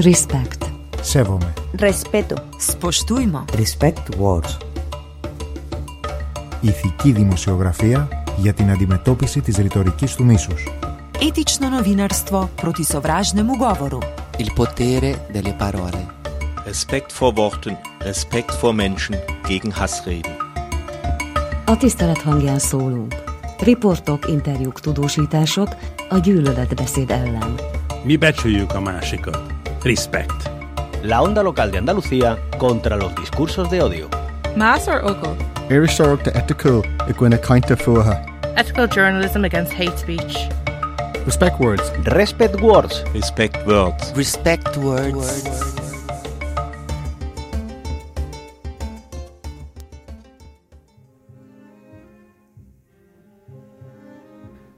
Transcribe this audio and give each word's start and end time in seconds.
Respect. 0.00 0.70
Σέβομαι. 1.00 1.52
Respeto. 1.78 2.34
Spoštujmo. 2.70 3.44
Respect 3.52 4.18
words. 4.18 4.56
Ηθική 6.60 7.12
δημοσιογραφία 7.12 8.08
για 8.36 8.52
την 8.52 8.70
αντιμετώπιση 8.70 9.40
της 9.40 9.56
ρητορικής 9.56 10.14
του 10.14 10.24
μίσους. 10.24 10.68
Etično 11.20 11.68
novinarstvo 11.68 12.48
proti 12.60 12.84
sovražnemu 12.84 13.56
govoru. 13.56 13.98
Il 14.38 14.52
potere 14.54 15.10
delle 15.32 15.54
parole. 15.62 16.06
Respekt 16.64 17.10
vor 17.18 17.32
Worten, 17.36 17.76
Respekt 17.98 18.54
vor 18.60 18.74
Menschen 18.74 19.16
gegen 19.48 19.72
Hassreden. 19.72 20.36
A 21.64 21.76
tisztelet 21.76 22.22
hangján 22.22 22.58
szólunk. 22.58 23.14
Riportok, 23.58 24.28
interjúk, 24.28 24.80
tudósítások 24.80 25.68
a 26.08 26.18
gyűlöletbeszéd 26.18 27.10
ellen. 27.10 27.54
Mi 28.02 28.16
becsüljük 28.16 28.74
a 28.74 28.80
másikat. 28.80 29.55
Respect. 29.84 30.32
La 31.02 31.22
onda 31.22 31.42
local 31.42 31.70
de 31.70 31.78
Andalucía 31.78 32.38
contra 32.58 32.96
los 32.96 33.14
discursos 33.16 33.70
de 33.70 33.82
odio. 33.82 34.08
Más 34.56 34.88
or 34.88 35.04
ogle? 35.04 35.36
Iristorach 35.70 36.22
de 36.24 36.30
ethical 36.38 36.82
i 37.08 37.12
gcuine 37.12 37.38
kainte 37.40 37.76
fuha. 37.76 38.24
Ethical 38.56 38.88
journalism 38.88 39.44
against 39.44 39.72
hate 39.72 39.96
speech. 39.98 40.48
Respect 41.26 41.60
words. 41.60 41.92
Respect 42.04 42.60
words. 42.60 43.04
Respect 43.12 43.66
words. 43.66 44.12
Respect 44.16 44.76
words. 44.76 45.76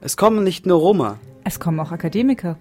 Es 0.01 0.17
kommen 0.17 0.43
nicht 0.43 0.65
nur 0.65 0.79
Roma. 0.79 1.19
Es 1.43 1.59
kommen 1.59 1.79
auch 1.79 1.91
Akademiker. 1.91 2.57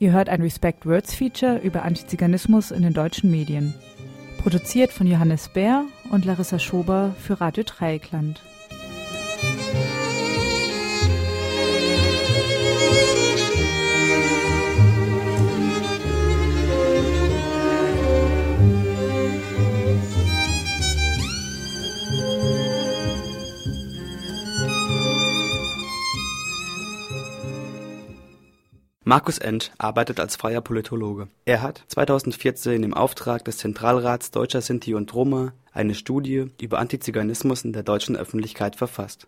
Ihr 0.00 0.12
hört 0.12 0.28
ein 0.28 0.42
Respect 0.42 0.86
Words 0.86 1.14
Feature 1.14 1.58
über 1.58 1.82
Antiziganismus 1.82 2.70
in 2.70 2.82
den 2.82 2.92
deutschen 2.92 3.32
Medien. 3.32 3.74
Produziert 4.40 4.92
von 4.92 5.08
Johannes 5.08 5.48
Bär 5.48 5.86
und 6.10 6.24
Larissa 6.24 6.60
Schober 6.60 7.16
für 7.18 7.40
Radio 7.40 7.64
Dreieckland. 7.64 8.40
Markus 29.08 29.38
Endt 29.38 29.72
arbeitet 29.78 30.20
als 30.20 30.36
freier 30.36 30.60
Politologe. 30.60 31.28
Er 31.46 31.62
hat 31.62 31.78
2014 31.88 32.82
im 32.82 32.92
Auftrag 32.92 33.42
des 33.42 33.56
Zentralrats 33.56 34.32
Deutscher 34.32 34.60
Sinti 34.60 34.92
und 34.92 35.14
Roma 35.14 35.54
eine 35.72 35.94
Studie 35.94 36.50
über 36.60 36.78
Antiziganismus 36.78 37.64
in 37.64 37.72
der 37.72 37.84
deutschen 37.84 38.16
Öffentlichkeit 38.16 38.76
verfasst. 38.76 39.26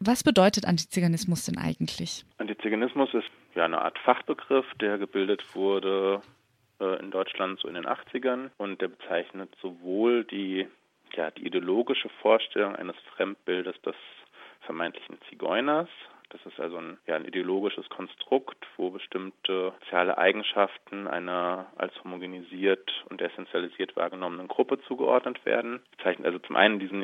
Was 0.00 0.24
bedeutet 0.24 0.66
Antiziganismus 0.66 1.44
denn 1.44 1.56
eigentlich? 1.56 2.24
Antiziganismus 2.38 3.14
ist 3.14 3.30
ja 3.54 3.64
eine 3.64 3.80
Art 3.80 3.96
Fachbegriff, 4.00 4.66
der 4.80 4.98
gebildet 4.98 5.54
wurde 5.54 6.20
äh, 6.80 6.98
in 6.98 7.12
Deutschland 7.12 7.60
so 7.60 7.68
in 7.68 7.74
den 7.74 7.86
80ern 7.86 8.50
und 8.56 8.80
der 8.80 8.88
bezeichnet 8.88 9.56
sowohl 9.62 10.24
die, 10.24 10.66
ja, 11.12 11.30
die 11.30 11.46
ideologische 11.46 12.08
Vorstellung 12.22 12.74
eines 12.74 12.96
Fremdbildes 13.14 13.80
des 13.82 13.94
vermeintlichen 14.60 15.18
Zigeuners. 15.28 15.88
Das 16.30 16.40
ist 16.46 16.60
also 16.60 16.76
ein, 16.76 16.98
ja, 17.06 17.16
ein 17.16 17.24
ideologisches 17.24 17.88
Konstrukt, 17.88 18.64
wo 18.76 18.90
bestimmte 18.90 19.72
soziale 19.80 20.16
Eigenschaften 20.16 21.08
einer 21.08 21.66
als 21.76 21.92
homogenisiert 22.04 22.88
und 23.10 23.20
essentialisiert 23.20 23.96
wahrgenommenen 23.96 24.46
Gruppe 24.46 24.80
zugeordnet 24.82 25.44
werden. 25.44 25.80
Das 25.96 26.04
zeichnet 26.04 26.26
also 26.26 26.38
zum 26.38 26.54
einen 26.54 26.78
diesen 26.78 27.02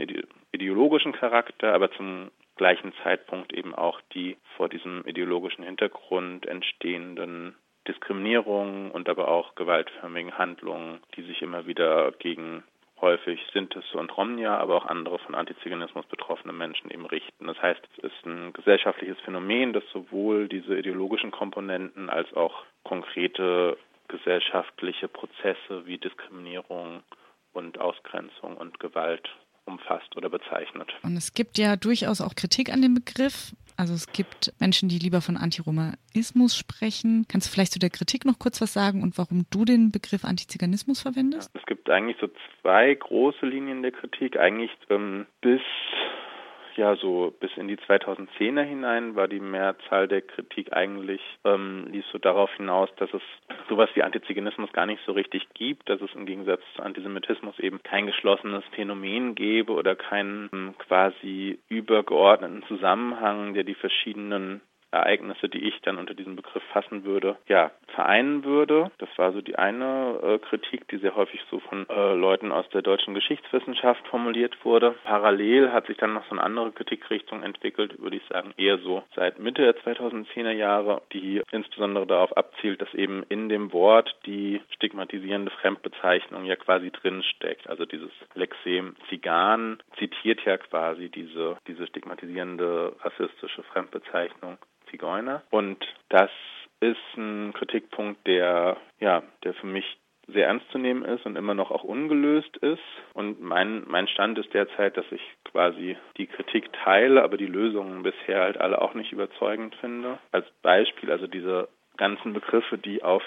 ideologischen 0.53 1.12
Charakter, 1.12 1.75
aber 1.75 1.91
zum 1.93 2.31
gleichen 2.55 2.93
Zeitpunkt 3.03 3.53
eben 3.53 3.75
auch 3.75 4.00
die 4.15 4.37
vor 4.56 4.69
diesem 4.69 5.05
ideologischen 5.06 5.65
Hintergrund 5.65 6.47
entstehenden 6.47 7.56
Diskriminierungen 7.89 8.91
und 8.91 9.09
aber 9.09 9.28
auch 9.28 9.55
gewaltförmigen 9.55 10.39
Handlungen, 10.39 11.00
die 11.16 11.22
sich 11.22 11.43
immer 11.43 11.66
wieder 11.66 12.12
gegen 12.12 12.65
häufig 13.01 13.41
Sintes 13.53 13.84
und 13.95 14.17
Romnia, 14.17 14.57
aber 14.59 14.77
auch 14.77 14.87
andere 14.87 15.19
von 15.19 15.34
Antiziganismus 15.34 16.07
betroffene 16.07 16.53
Menschen 16.53 16.91
eben 16.91 17.07
richten. 17.07 17.47
Das 17.47 17.61
heißt, 17.61 17.81
es 17.99 18.05
ist 18.05 18.27
ein 18.27 18.53
gesellschaftliches 18.53 19.19
Phänomen, 19.21 19.73
das 19.73 19.84
sowohl 19.93 20.49
diese 20.49 20.79
ideologischen 20.79 21.31
Komponenten 21.31 22.09
als 22.09 22.33
auch 22.34 22.65
konkrete 22.84 23.77
gesellschaftliche 24.09 25.09
Prozesse 25.09 25.87
wie 25.87 25.99
Diskriminierung 25.99 27.03
und 27.53 27.79
Ausgrenzung 27.79 28.57
und 28.57 28.79
Gewalt 28.81 29.28
umfasst 29.66 30.16
oder 30.16 30.28
bezeichnet. 30.28 30.93
Und 31.03 31.16
es 31.16 31.34
gibt 31.34 31.59
ja 31.59 31.77
durchaus 31.77 32.21
auch 32.21 32.34
Kritik 32.34 32.72
an 32.72 32.82
dem 32.82 32.94
Begriff. 32.94 33.53
Also 33.77 33.93
es 33.93 34.10
gibt 34.10 34.54
Menschen, 34.59 34.88
die 34.88 34.99
lieber 34.99 35.21
von 35.21 35.37
Antiromaismus 35.37 36.56
sprechen. 36.56 37.27
Kannst 37.28 37.49
du 37.49 37.53
vielleicht 37.53 37.72
zu 37.72 37.78
der 37.78 37.91
Kritik 37.91 38.25
noch 38.25 38.38
kurz 38.38 38.60
was 38.62 38.72
sagen 38.72 39.03
und 39.03 39.19
warum 39.19 39.44
du 39.50 39.66
den 39.66 39.93
Begriff 39.93 40.25
Antiziganismus 40.25 41.03
verwendest? 41.03 41.50
Ja, 41.54 41.60
es 41.60 41.66
gibt 41.66 41.91
eigentlich 41.91 42.16
so 42.19 42.28
zwei 42.62 42.94
große 42.94 43.44
Linien 43.44 43.82
der 43.82 43.93
Kritik. 43.93 44.38
Eigentlich 44.38 44.71
ähm, 44.88 45.27
bis 45.43 45.60
ja 46.77 46.97
so 46.97 47.35
bis 47.39 47.51
in 47.57 47.69
die 47.69 47.77
2010er 47.77 48.63
hinein 48.63 49.17
war 49.17 49.29
die 49.29 49.41
Mehrzahl 49.41 50.09
der 50.09 50.23
Kritik 50.23 50.73
eigentlich 50.73 51.21
ähm, 51.45 51.89
ließ 51.91 52.05
so 52.13 52.19
darauf 52.19 52.53
hinaus, 52.57 52.89
dass 52.97 53.13
es 53.13 53.23
sowas 53.69 53.91
wie 53.95 54.03
Antiziganismus 54.03 54.73
gar 54.73 54.87
nicht 54.87 55.03
so 55.07 55.13
richtig 55.13 55.47
gibt, 55.55 55.89
dass 55.89 56.01
es 56.01 56.15
im 56.15 56.27
Gegensatz 56.27 56.63
zu 56.75 56.83
Antisemitismus 56.83 57.59
eben 57.59 57.83
kein 57.83 58.07
geschlossenes 58.07 58.65
Phänomen 58.73 59.35
gäbe 59.35 59.73
oder 59.73 59.97
keinen 59.97 60.49
ähm, 60.53 60.75
quasi 60.79 61.59
übergeordneten 61.69 62.63
Zusammenhang, 62.69 63.55
der 63.55 63.65
die 63.65 63.75
verschiedenen 63.75 64.61
Ereignisse, 64.97 65.49
die 65.49 65.69
ich 65.69 65.81
dann 65.83 65.99
unter 65.99 66.15
diesem 66.15 66.37
Begriff 66.37 66.62
fassen 66.73 67.05
würde, 67.05 67.37
ja, 67.47 67.71
vereinen 67.95 68.45
würde. 68.45 68.91
Das 68.99 69.09
war 69.17 69.33
so 69.33 69.41
die 69.41 69.57
eine 69.57 70.21
äh, 70.23 70.39
Kritik, 70.39 70.89
die 70.89 70.99
sehr 70.99 71.17
häufig 71.17 71.41
so 71.51 71.61
von 71.61 71.87
äh, 71.89 72.15
Leuten 72.15 72.53
aus 72.53 72.69
der 72.71 72.83
deutschen 72.83 73.15
Geschichtswissenschaft 73.15 74.07
formuliert 74.09 74.65
wurde. 74.65 74.95
Parallel 75.05 75.73
hat 75.73 75.87
sich 75.87 75.97
dann 75.97 76.15
noch 76.15 76.25
so 76.27 76.33
eine 76.33 76.43
andere 76.43 76.73
Kritikrichtung 76.73 77.43
entwickelt, 77.43 78.01
würde 78.01 78.17
ich 78.17 78.27
sagen, 78.29 78.53
eher 78.57 78.79
so 78.79 79.03
seit 79.15 79.39
Mitte 79.39 79.62
der 79.62 79.77
2010er 79.77 80.53
Jahre, 80.53 81.03
die 81.13 81.43
insbesondere 81.51 82.07
darauf 82.07 82.37
abzielt, 82.37 82.81
dass 82.81 82.93
eben 82.95 83.25
in 83.28 83.49
dem 83.49 83.73
Wort 83.73 84.15
die 84.27 84.61
stigmatisierende 84.75 85.51
Fremdbezeichnung 85.51 86.45
ja 86.45 86.57
quasi 86.57 86.91
drinsteckt. 86.91 87.69
Also 87.69 87.87
dieses 87.87 88.11
Lexem 88.34 88.97
Zigan 89.09 89.78
zitiert 89.99 90.45
ja 90.45 90.57
quasi 90.59 91.09
diese, 91.09 91.57
diese 91.67 91.87
stigmatisierende 91.87 92.95
rassistische 93.01 93.63
Fremdbezeichnung 93.65 94.59
Zigeuner. 94.91 95.43
Und 95.51 95.85
das 96.09 96.31
ist 96.81 97.17
ein 97.17 97.53
Kritikpunkt, 97.55 98.27
der, 98.27 98.77
ja, 99.01 99.23
der 99.45 99.55
für 99.55 99.67
mich 99.67 99.85
sehr 100.29 100.49
ernst 100.49 100.69
zu 100.73 100.79
nehmen 100.79 101.05
ist 101.05 101.25
und 101.25 101.37
immer 101.37 101.55
noch 101.55 101.71
auch 101.71 101.85
ungelöst 101.85 102.57
ist. 102.59 102.83
Und 103.15 103.41
mein, 103.41 103.85
mein 103.87 104.09
Stand 104.09 104.39
ist 104.39 104.53
derzeit, 104.53 104.97
dass 104.97 105.07
ich 105.13 105.23
quasi 105.45 105.97
die 106.17 106.27
Kritik 106.27 106.73
teile, 106.85 107.23
aber 107.23 107.37
die 107.37 107.47
Lösungen 107.47 108.03
bisher 108.03 108.41
halt 108.41 108.59
alle 108.59 108.83
auch 108.83 108.95
nicht 108.95 109.13
überzeugend 109.13 109.75
finde. 109.77 110.19
Als 110.33 110.47
Beispiel 110.63 111.13
also 111.13 111.27
diese 111.27 111.69
ganzen 111.97 112.33
Begriffe, 112.33 112.77
die 112.77 113.03
auf 113.05 113.23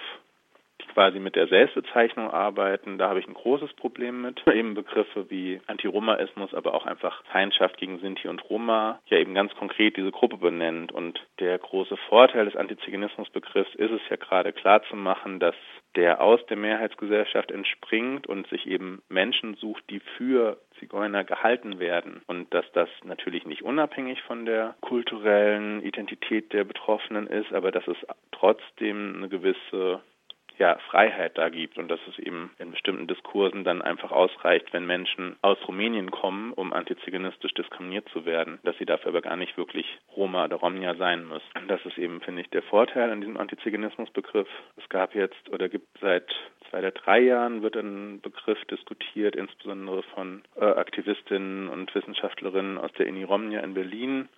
quasi 0.94 1.20
mit 1.20 1.36
der 1.36 1.48
Selbstbezeichnung 1.48 2.32
arbeiten, 2.32 2.98
da 2.98 3.10
habe 3.10 3.20
ich 3.20 3.28
ein 3.28 3.34
großes 3.34 3.74
Problem 3.74 4.22
mit. 4.22 4.42
Eben 4.48 4.74
Begriffe 4.74 5.30
wie 5.30 5.62
Antiromaismus, 5.68 6.54
aber 6.54 6.74
auch 6.74 6.86
einfach 6.86 7.24
Feindschaft 7.26 7.78
gegen 7.78 8.00
Sinti 8.00 8.28
und 8.28 8.50
Roma 8.50 9.00
ja 9.08 9.18
eben 9.18 9.34
ganz 9.34 9.54
konkret 9.56 9.98
diese 9.98 10.12
Gruppe 10.12 10.38
benennt. 10.38 10.92
Und 10.92 11.20
der 11.40 11.58
große 11.58 11.98
Vorteil 12.10 12.46
des 12.46 12.56
Antiziganismusbegriffs 12.56 13.76
ist 13.76 13.92
es 13.92 14.02
ja 14.10 14.16
gerade 14.16 14.54
klar 14.54 14.82
zu 14.84 14.96
machen, 14.96 15.40
dass 15.40 15.56
der 15.96 16.22
aus 16.22 16.40
der 16.48 16.58
Mehrheitsgesellschaft 16.58 17.52
entspringt 17.52 18.28
und 18.28 18.48
sich 18.48 18.68
eben 18.68 19.02
Menschen 19.10 19.56
sucht, 19.56 19.84
die 19.90 20.00
für 20.18 20.58
Zigeuner 20.80 21.24
gehalten 21.24 21.80
werden. 21.80 22.22
Und 22.28 22.54
dass 22.54 22.66
das 22.74 22.90
natürlich 23.04 23.46
nicht 23.46 23.64
unabhängig 23.64 24.22
von 24.24 24.46
der 24.46 24.76
kulturellen 24.82 25.82
Identität 25.82 26.54
der 26.54 26.64
Betroffenen 26.64 27.28
ist, 27.28 27.52
aber 27.54 27.72
dass 27.72 27.88
es 27.88 27.98
trotzdem 28.32 29.16
eine 29.18 29.30
gewisse 29.30 30.02
ja, 30.60 30.78
Freiheit 30.90 31.38
da 31.38 31.50
gibt 31.50 31.78
und 31.78 31.88
dass 31.88 32.02
es 32.10 32.20
eben 32.20 32.52
in 32.60 32.72
bestimmten 32.72 33.08
Diskursen 33.08 33.64
dann 33.64 33.82
einfach 33.82 34.12
ausreicht, 34.12 34.72
wenn 34.74 34.86
Menschen 34.86 35.38
aus 35.42 35.58
Rumänien 35.68 36.12
kommen, 36.12 36.52
um 36.52 36.74
antiziginistisch 36.74 37.54
diskriminiert 37.54 38.08
zu 38.10 38.26
werden, 38.26 38.60
dass 38.64 38.78
sie 38.78 38.86
dafür 38.86 39.10
aber 39.10 39.22
gar 39.22 39.38
nicht 39.38 39.58
wirklich 39.58 39.86
Roma 40.16 40.46
oder 40.46 40.58
Romnia 40.58 40.96
sein 40.96 41.28
müssen. 41.28 41.68
Das 41.68 41.84
ist 41.86 41.98
eben, 41.98 42.20
finde 42.22 42.42
ich, 42.42 42.50
der 42.50 42.64
Vorteil 42.64 43.10
an 43.10 43.22
diesem 43.22 43.38
Antiziganismusbegriff. 43.38 44.50
Es 44.76 44.90
gab 44.90 45.16
jetzt 45.16 45.50
oder 45.50 45.70
gibt 45.70 45.88
seit 46.02 46.28
zwei 46.70 46.80
oder 46.80 46.92
drei 46.92 47.20
Jahren 47.20 47.62
wird 47.62 47.78
ein 47.78 48.20
Begriff 48.22 48.64
diskutiert, 48.66 49.36
insbesondere 49.36 50.04
von 50.14 50.44
äh, 50.60 50.66
Aktivistinnen 50.66 51.70
und 51.70 51.94
Wissenschaftlerinnen 51.96 52.78
aus 52.78 52.92
der 52.94 53.08
Uni 53.08 53.24
Romnia 53.24 53.62
in 53.62 53.74
Berlin, 53.74 54.30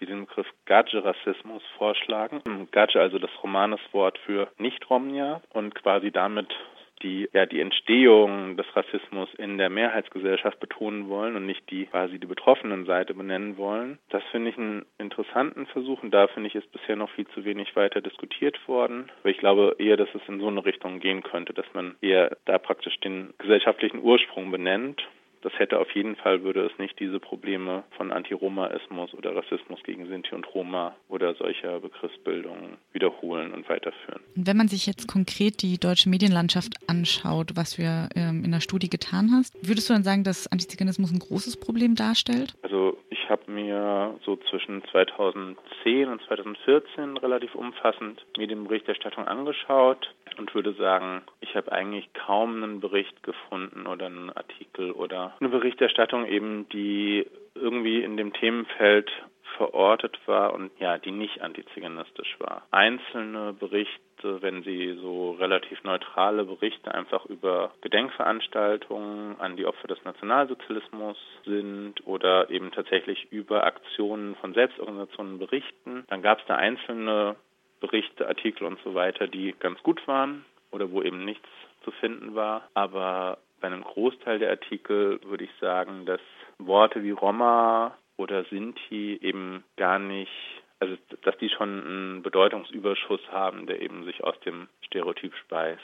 die 0.00 0.06
den 0.06 0.26
Begriff 0.26 0.46
Gaje-Rassismus 0.66 1.62
vorschlagen. 1.76 2.40
Gaje 2.70 3.00
also 3.00 3.18
das 3.18 3.30
Romaneswort 3.42 4.18
für 4.18 4.48
Nicht-Romnia 4.58 5.40
und 5.52 5.74
quasi 5.74 6.10
damit 6.10 6.54
die 7.02 7.28
ja 7.32 7.46
die 7.46 7.60
Entstehung 7.60 8.56
des 8.56 8.66
Rassismus 8.74 9.28
in 9.34 9.58
der 9.58 9.70
Mehrheitsgesellschaft 9.70 10.60
betonen 10.60 11.08
wollen 11.08 11.36
und 11.36 11.46
nicht 11.46 11.68
die 11.70 11.86
quasi 11.86 12.18
die 12.18 12.26
betroffenen 12.26 12.86
Seite 12.86 13.14
benennen 13.14 13.56
wollen. 13.56 13.98
Das 14.10 14.22
finde 14.30 14.50
ich 14.50 14.58
einen 14.58 14.84
interessanten 14.98 15.66
Versuch 15.66 16.02
und 16.02 16.10
da 16.10 16.26
finde 16.28 16.48
ich 16.48 16.54
ist 16.54 16.70
bisher 16.72 16.96
noch 16.96 17.10
viel 17.10 17.26
zu 17.28 17.44
wenig 17.44 17.74
weiter 17.76 18.00
diskutiert 18.00 18.56
worden. 18.66 19.10
Aber 19.20 19.30
ich 19.30 19.38
glaube 19.38 19.76
eher, 19.78 19.96
dass 19.96 20.08
es 20.14 20.22
in 20.28 20.40
so 20.40 20.48
eine 20.48 20.64
Richtung 20.64 21.00
gehen 21.00 21.22
könnte, 21.22 21.52
dass 21.52 21.66
man 21.72 21.96
eher 22.00 22.36
da 22.44 22.58
praktisch 22.58 22.98
den 23.00 23.34
gesellschaftlichen 23.38 24.02
Ursprung 24.02 24.50
benennt 24.50 25.06
das 25.42 25.52
hätte 25.58 25.78
auf 25.78 25.90
jeden 25.92 26.16
Fall, 26.16 26.42
würde 26.42 26.66
es 26.66 26.78
nicht 26.78 26.98
diese 26.98 27.20
Probleme 27.20 27.84
von 27.96 28.12
Antiromaismus 28.12 29.14
oder 29.14 29.34
Rassismus 29.34 29.82
gegen 29.84 30.06
Sinti 30.08 30.34
und 30.34 30.46
Roma 30.54 30.96
oder 31.08 31.34
solcher 31.34 31.80
Begriffsbildung 31.80 32.78
wiederholen 32.92 33.52
und 33.52 33.68
weiterführen. 33.68 34.20
Wenn 34.34 34.56
man 34.56 34.68
sich 34.68 34.86
jetzt 34.86 35.06
konkret 35.08 35.62
die 35.62 35.78
deutsche 35.78 36.08
Medienlandschaft 36.08 36.74
anschaut, 36.88 37.52
was 37.54 37.76
ja 37.76 38.08
ähm, 38.14 38.44
in 38.44 38.52
der 38.52 38.60
Studie 38.60 38.90
getan 38.90 39.30
hast, 39.32 39.54
würdest 39.66 39.88
du 39.88 39.94
dann 39.94 40.04
sagen, 40.04 40.24
dass 40.24 40.50
Antiziganismus 40.50 41.12
ein 41.12 41.18
großes 41.18 41.58
Problem 41.58 41.94
darstellt? 41.94 42.54
Also 42.62 42.98
ich 43.10 43.28
habe 43.28 43.50
mir 43.50 44.18
so 44.24 44.36
zwischen 44.36 44.82
2010 44.90 46.08
und 46.08 46.22
2014 46.22 47.16
relativ 47.18 47.54
umfassend 47.54 48.24
Medienberichterstattung 48.36 49.26
angeschaut 49.26 50.14
und 50.38 50.54
würde 50.54 50.72
sagen, 50.74 51.22
ich 51.40 51.54
habe 51.54 51.72
eigentlich 51.72 52.12
kaum 52.14 52.62
einen 52.62 52.80
Bericht 52.80 53.22
gefunden 53.22 53.86
oder 53.86 54.06
einen 54.06 54.30
Artikel 54.30 54.92
oder 54.92 55.34
eine 55.40 55.48
Berichterstattung 55.48 56.26
eben, 56.26 56.68
die 56.70 57.26
irgendwie 57.54 58.02
in 58.02 58.16
dem 58.16 58.32
Themenfeld 58.32 59.10
verortet 59.56 60.18
war 60.26 60.54
und 60.54 60.70
ja, 60.78 60.98
die 60.98 61.10
nicht 61.10 61.42
antiziganistisch 61.42 62.36
war. 62.38 62.62
Einzelne 62.70 63.52
Berichte, 63.52 64.40
wenn 64.40 64.62
sie 64.62 64.96
so 65.00 65.32
relativ 65.32 65.82
neutrale 65.84 66.44
Berichte 66.44 66.94
einfach 66.94 67.26
über 67.26 67.72
Gedenkveranstaltungen 67.80 69.38
an 69.40 69.56
die 69.56 69.66
Opfer 69.66 69.88
des 69.88 70.02
Nationalsozialismus 70.04 71.16
sind 71.44 72.06
oder 72.06 72.50
eben 72.50 72.70
tatsächlich 72.70 73.30
über 73.32 73.64
Aktionen 73.64 74.36
von 74.36 74.54
Selbstorganisationen 74.54 75.38
berichten, 75.38 76.04
dann 76.08 76.22
gab 76.22 76.38
es 76.40 76.46
da 76.46 76.56
einzelne 76.56 77.36
Berichte, 77.80 78.26
Artikel 78.26 78.64
und 78.64 78.78
so 78.84 78.94
weiter, 78.94 79.26
die 79.26 79.54
ganz 79.58 79.82
gut 79.82 80.06
waren 80.06 80.44
oder 80.70 80.90
wo 80.90 81.02
eben 81.02 81.24
nichts 81.24 81.48
zu 81.84 81.90
finden 81.92 82.34
war. 82.34 82.68
Aber 82.74 83.38
bei 83.60 83.68
einem 83.68 83.82
Großteil 83.82 84.38
der 84.38 84.50
Artikel 84.50 85.20
würde 85.24 85.44
ich 85.44 85.50
sagen, 85.60 86.06
dass 86.06 86.20
Worte 86.58 87.02
wie 87.02 87.10
Roma 87.10 87.96
oder 88.16 88.44
Sinti 88.44 89.18
eben 89.22 89.64
gar 89.76 89.98
nicht, 89.98 90.32
also 90.80 90.96
dass 91.22 91.36
die 91.38 91.48
schon 91.48 91.84
einen 91.84 92.22
Bedeutungsüberschuss 92.22 93.20
haben, 93.30 93.66
der 93.66 93.80
eben 93.80 94.04
sich 94.04 94.22
aus 94.22 94.38
dem 94.40 94.68
Stereotyp 94.82 95.34
speist. 95.36 95.82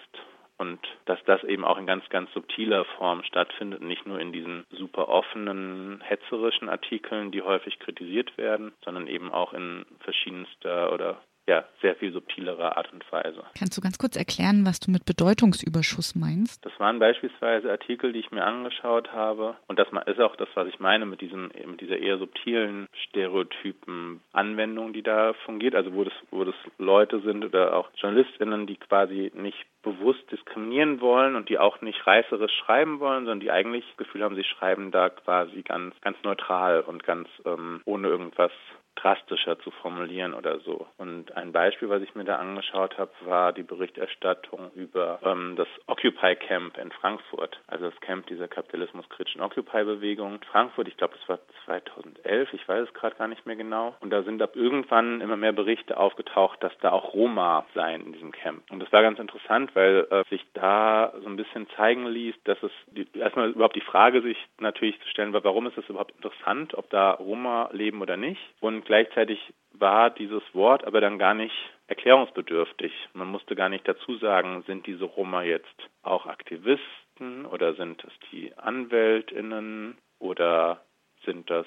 Und 0.57 0.79
dass 1.07 1.19
das 1.25 1.43
eben 1.45 1.65
auch 1.65 1.79
in 1.79 1.87
ganz, 1.87 2.09
ganz 2.11 2.33
subtiler 2.33 2.85
Form 2.97 3.25
stattfindet, 3.25 3.83
nicht 3.83 4.07
nur 4.07 4.21
in 4.21 4.33
diesen 4.33 4.65
super 4.71 5.09
offenen, 5.09 6.01
hetzerischen 6.01 6.69
Artikeln, 6.69 7.33
die 7.33 7.43
häufig 7.43 7.81
kritisiert 7.81 8.39
werden, 8.39 8.73
sondern 8.85 9.09
eben 9.09 9.33
auch 9.33 9.53
in 9.53 9.85
verschiedenster 10.01 10.93
oder 10.93 11.21
ja, 11.47 11.65
sehr 11.83 11.95
viel 11.97 12.13
subtilere 12.13 12.77
Art 12.77 12.93
und 12.93 13.05
Weise. 13.13 13.45
Kannst 13.59 13.77
du 13.77 13.83
ganz 13.83 13.99
kurz 13.99 14.17
erklären, 14.17 14.65
was 14.65 14.81
du 14.81 14.91
mit 14.91 15.05
Bedeutungsüberschuss 15.05 16.15
meinst? 16.15 16.65
Das 16.65 16.73
waren 16.79 16.99
beispielsweise 16.99 17.71
Artikel, 17.71 18.13
die 18.13 18.21
ich 18.21 18.31
mir 18.31 18.45
angeschaut 18.45 19.13
habe. 19.13 19.57
Und 19.67 19.79
das 19.79 19.89
ist 20.07 20.21
auch 20.21 20.37
das, 20.37 20.49
was 20.55 20.69
ich 20.69 20.81
meine 20.81 21.05
mit, 21.05 21.21
diesem, 21.21 21.51
mit 21.67 21.81
dieser 21.81 21.99
eher 21.99 22.19
subtilen 22.19 22.87
Stereotypen 23.09 24.21
Anwendung, 24.33 24.93
die 24.95 25.03
da 25.03 25.35
fungiert. 25.45 25.75
Also 25.75 25.93
wo 25.93 26.05
das, 26.05 26.15
wo 26.31 26.45
das 26.45 26.55
Leute 26.79 27.21
sind 27.21 27.45
oder 27.45 27.77
auch 27.77 27.91
JournalistInnen, 27.97 28.67
die 28.67 28.77
quasi 28.77 29.31
nicht 29.35 29.67
bewusst 29.83 30.23
diskriminieren 30.33 31.03
wollen 31.03 31.37
und 31.37 31.51
die 31.51 31.59
auch 31.59 31.83
nicht 31.83 32.07
reißerisch 32.07 32.53
schreiben 32.65 33.01
wollen, 33.01 33.27
sondern 33.27 33.41
die 33.41 33.51
eigentlich 33.51 33.85
das 33.89 33.99
Gefühl 33.99 34.25
haben, 34.25 34.35
sie 34.35 34.45
schreiben 34.45 34.91
da 34.91 35.11
quasi 35.11 35.63
ganz, 35.63 35.95
ganz 36.01 36.17
neutral 36.25 36.81
und 36.81 37.05
ganz 37.05 37.29
ähm, 37.45 37.83
ohne 37.85 38.09
irgendwas 38.09 38.53
drastischer 38.97 39.59
zu 39.61 39.71
formulieren 39.71 40.35
oder 40.35 40.61
so. 40.61 40.87
Und 40.99 41.37
ein 41.37 41.53
Beispiel, 41.53 41.89
was 41.89 42.03
ich 42.03 42.15
mir 42.15 42.25
da 42.25 42.37
angeschaut 42.37 42.99
habe, 42.99 43.11
war 43.25 43.53
die 43.53 43.63
Berichterstattung 43.63 44.71
über 44.75 45.19
ähm, 45.25 45.55
das 45.57 45.69
Occupy 45.87 46.37
Camp 46.37 46.79
in 46.79 46.91
Frankfurt, 46.93 47.61
also 47.67 47.91
das 47.91 48.01
Camp 48.01 48.27
dieser 48.27 48.49
kapitalismuskritischen 48.49 49.41
Occupy-Bewegung 49.41 50.41
Frankfurt. 50.51 50.89
Ich 50.89 50.97
glaube, 50.97 51.15
das 51.19 51.29
war 51.29 51.39
2011, 51.65 52.53
ich 52.53 52.67
weiß 52.69 52.89
es 52.89 52.95
gerade 52.95 53.17
gar 53.17 53.29
nicht 53.29 53.47
mehr 53.47 53.57
genau. 53.57 53.95
Und 54.01 54.11
da 54.11 54.23
sind 54.23 54.41
ab 54.43 54.57
irgendwann 54.57 55.21
immer 55.21 55.37
mehr 55.37 55.53
Berichte 55.53 55.97
aufgetaucht, 55.97 56.63
dass 56.63 56.77
da 56.81 56.93
auch 56.93 57.15
Roma 57.15 57.67
seien 57.75 58.07
in 58.07 58.13
diesem 58.13 58.33
Camp. 58.33 58.63
Und 58.71 58.81
das 58.81 58.93
war 58.93 59.03
ganz 59.03 59.19
interessant, 59.19 59.75
weil 59.75 60.07
äh, 60.11 60.25
sich 60.31 60.45
da 60.55 61.13
so 61.21 61.29
ein 61.29 61.37
bisschen 61.37 61.69
zeigen 61.77 62.07
ließ, 62.07 62.35
dass 62.45 62.63
es 62.63 62.73
die, 62.87 63.07
erstmal 63.19 63.51
überhaupt 63.51 63.77
die 63.77 63.81
Frage 63.81 64.23
sich 64.23 64.37
natürlich 64.59 65.01
zu 65.01 65.09
stellen 65.09 65.33
war, 65.33 65.45
warum 65.45 65.67
ist 65.67 65.79
es 65.79 65.89
überhaupt 65.89 66.13
interessant, 66.13 66.75
ob 66.75 66.91
da 66.91 67.13
Roma 67.13 67.71
leben 67.73 68.01
oder 68.01 68.17
nicht. 68.17 68.41
Gleichzeitig 68.85 69.39
war 69.73 70.11
dieses 70.11 70.43
Wort 70.53 70.85
aber 70.85 71.01
dann 71.01 71.19
gar 71.19 71.35
nicht 71.35 71.55
erklärungsbedürftig. 71.87 72.93
Man 73.13 73.29
musste 73.29 73.55
gar 73.57 73.69
nicht 73.69 73.87
dazu 73.87 74.17
sagen, 74.17 74.63
sind 74.67 74.87
diese 74.87 75.05
Roma 75.05 75.43
jetzt 75.43 75.75
auch 76.03 76.27
Aktivisten 76.27 77.47
oder 77.47 77.75
sind 77.75 78.03
es 78.05 78.13
die 78.31 78.57
Anwältinnen 78.57 79.99
oder 80.19 80.81
sind 81.25 81.51
das 81.51 81.67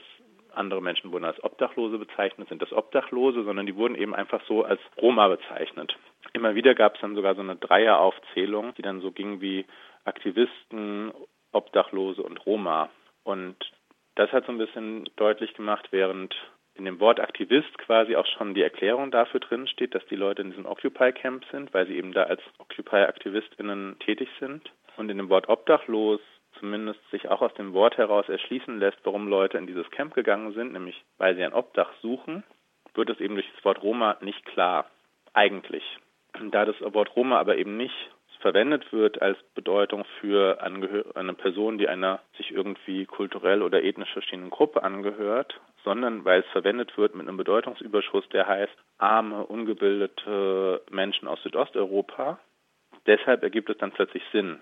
andere 0.53 0.81
Menschen 0.81 1.11
wurden 1.11 1.25
als 1.25 1.43
Obdachlose 1.43 1.99
bezeichnet, 1.99 2.49
sind 2.49 2.61
das 2.61 2.73
Obdachlose, 2.73 3.43
sondern 3.43 3.67
die 3.67 3.75
wurden 3.75 3.95
eben 3.95 4.15
einfach 4.15 4.41
so 4.47 4.63
als 4.63 4.81
Roma 4.99 5.27
bezeichnet. 5.27 5.95
Immer 6.33 6.55
wieder 6.55 6.73
gab 6.73 6.95
es 6.95 7.01
dann 7.01 7.15
sogar 7.15 7.35
so 7.35 7.41
eine 7.41 7.55
Dreieraufzählung, 7.55 8.73
die 8.75 8.81
dann 8.81 9.01
so 9.01 9.11
ging 9.11 9.39
wie 9.39 9.65
Aktivisten, 10.03 11.11
Obdachlose 11.51 12.23
und 12.23 12.43
Roma. 12.45 12.89
Und 13.23 13.55
das 14.15 14.31
hat 14.31 14.45
so 14.45 14.51
ein 14.51 14.57
bisschen 14.57 15.07
deutlich 15.15 15.53
gemacht, 15.53 15.87
während 15.91 16.35
in 16.77 16.85
dem 16.85 16.99
Wort 16.99 17.19
Aktivist 17.19 17.77
quasi 17.77 18.15
auch 18.15 18.25
schon 18.25 18.53
die 18.53 18.61
Erklärung 18.61 19.11
dafür 19.11 19.39
drin 19.39 19.67
steht, 19.67 19.95
dass 19.95 20.05
die 20.07 20.15
Leute 20.15 20.41
in 20.41 20.49
diesem 20.51 20.65
Occupy-Camp 20.65 21.45
sind, 21.51 21.73
weil 21.73 21.87
sie 21.87 21.97
eben 21.97 22.13
da 22.13 22.23
als 22.23 22.41
Occupy-AktivistInnen 22.59 23.97
tätig 23.99 24.29
sind. 24.39 24.71
Und 24.95 25.09
in 25.09 25.17
dem 25.17 25.29
Wort 25.29 25.49
Obdachlos 25.49 26.21
zumindest 26.59 26.99
sich 27.11 27.27
auch 27.27 27.41
aus 27.41 27.53
dem 27.55 27.73
Wort 27.73 27.97
heraus 27.97 28.27
erschließen 28.29 28.79
lässt, 28.79 28.97
warum 29.03 29.27
Leute 29.27 29.57
in 29.57 29.67
dieses 29.67 29.89
Camp 29.91 30.13
gegangen 30.13 30.53
sind, 30.53 30.73
nämlich 30.73 31.03
weil 31.17 31.35
sie 31.35 31.43
ein 31.43 31.53
Obdach 31.53 31.91
suchen, 32.01 32.43
wird 32.95 33.09
es 33.09 33.19
eben 33.19 33.35
durch 33.35 33.49
das 33.55 33.63
Wort 33.63 33.83
Roma 33.83 34.17
nicht 34.21 34.43
klar. 34.45 34.89
Eigentlich. 35.33 35.83
Da 36.51 36.65
das 36.65 36.75
Wort 36.81 37.15
Roma 37.15 37.39
aber 37.39 37.57
eben 37.57 37.77
nicht 37.77 37.95
verwendet 38.39 38.91
wird 38.93 39.21
als 39.21 39.37
Bedeutung 39.55 40.05
für 40.19 40.61
eine 40.61 41.33
Person, 41.33 41.77
die 41.77 41.87
einer 41.87 42.19
sich 42.37 42.51
irgendwie 42.51 43.05
kulturell 43.05 43.61
oder 43.61 43.83
ethnisch 43.83 44.11
verstehenden 44.13 44.49
Gruppe 44.49 44.83
angehört, 44.83 45.59
sondern 45.83 46.25
weil 46.25 46.41
es 46.41 46.47
verwendet 46.51 46.97
wird 46.97 47.15
mit 47.15 47.27
einem 47.27 47.37
Bedeutungsüberschuss, 47.37 48.27
der 48.29 48.47
heißt 48.47 48.75
arme, 48.97 49.45
ungebildete 49.45 50.81
Menschen 50.89 51.27
aus 51.27 51.41
Südosteuropa. 51.43 52.39
Deshalb 53.05 53.43
ergibt 53.43 53.69
es 53.69 53.77
dann 53.77 53.91
plötzlich 53.91 54.23
Sinn. 54.31 54.59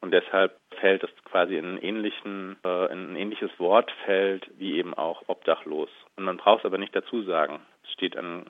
Und 0.00 0.12
deshalb 0.12 0.56
fällt 0.80 1.04
es 1.04 1.10
quasi 1.24 1.56
in, 1.56 1.76
ähnlichen, 1.76 2.56
äh, 2.64 2.92
in 2.92 3.12
ein 3.12 3.16
ähnliches 3.16 3.50
Wortfeld 3.58 4.50
wie 4.58 4.78
eben 4.78 4.94
auch 4.94 5.22
obdachlos. 5.26 5.90
Und 6.16 6.24
man 6.24 6.38
braucht 6.38 6.60
es 6.60 6.64
aber 6.64 6.78
nicht 6.78 6.96
dazu 6.96 7.22
sagen. 7.22 7.60
Es 7.84 7.92
steht 7.92 8.16
an, 8.16 8.46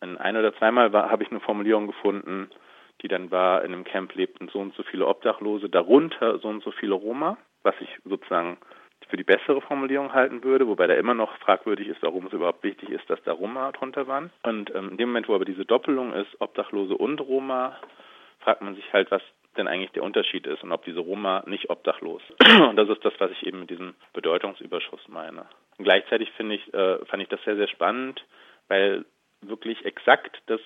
an 0.00 0.18
ein 0.18 0.36
oder 0.36 0.54
zweimal 0.54 0.92
habe 0.92 1.24
ich 1.24 1.30
eine 1.30 1.40
Formulierung 1.40 1.88
gefunden, 1.88 2.48
die 3.02 3.08
dann 3.08 3.30
war, 3.30 3.64
in 3.64 3.72
einem 3.72 3.84
Camp 3.84 4.14
lebten 4.14 4.48
so 4.48 4.58
und 4.58 4.74
so 4.74 4.82
viele 4.82 5.06
Obdachlose, 5.06 5.68
darunter 5.68 6.38
so 6.38 6.48
und 6.48 6.62
so 6.62 6.70
viele 6.70 6.94
Roma, 6.94 7.38
was 7.62 7.74
ich 7.80 7.88
sozusagen 8.04 8.58
für 9.08 9.16
die 9.16 9.24
bessere 9.24 9.60
Formulierung 9.62 10.12
halten 10.12 10.42
würde, 10.44 10.66
wobei 10.66 10.86
da 10.86 10.94
immer 10.94 11.14
noch 11.14 11.36
fragwürdig 11.38 11.88
ist, 11.88 12.02
warum 12.02 12.26
es 12.26 12.32
überhaupt 12.32 12.62
wichtig 12.62 12.90
ist, 12.90 13.08
dass 13.08 13.22
da 13.22 13.32
Roma 13.32 13.72
drunter 13.72 14.06
waren. 14.06 14.30
Und 14.42 14.74
ähm, 14.74 14.90
in 14.90 14.96
dem 14.96 15.08
Moment, 15.10 15.28
wo 15.28 15.34
aber 15.34 15.44
diese 15.44 15.64
Doppelung 15.64 16.12
ist, 16.12 16.40
Obdachlose 16.40 16.94
und 16.94 17.20
Roma, 17.20 17.78
fragt 18.40 18.62
man 18.62 18.74
sich 18.74 18.92
halt, 18.92 19.10
was 19.10 19.22
denn 19.56 19.68
eigentlich 19.68 19.92
der 19.92 20.02
Unterschied 20.02 20.46
ist 20.46 20.62
und 20.62 20.72
ob 20.72 20.84
diese 20.84 21.00
Roma 21.00 21.42
nicht 21.46 21.70
obdachlos. 21.70 22.22
Und 22.68 22.76
das 22.76 22.88
ist 22.88 23.04
das, 23.04 23.12
was 23.18 23.32
ich 23.32 23.44
eben 23.44 23.60
mit 23.60 23.70
diesem 23.70 23.94
Bedeutungsüberschuss 24.12 25.08
meine. 25.08 25.46
Und 25.78 25.84
gleichzeitig 25.84 26.30
finde 26.32 26.54
ich, 26.54 26.74
äh, 26.74 27.04
fand 27.06 27.22
ich 27.22 27.28
das 27.28 27.42
sehr, 27.44 27.56
sehr 27.56 27.66
spannend, 27.66 28.24
weil 28.68 29.04
wirklich 29.40 29.84
exakt 29.84 30.40
das 30.46 30.60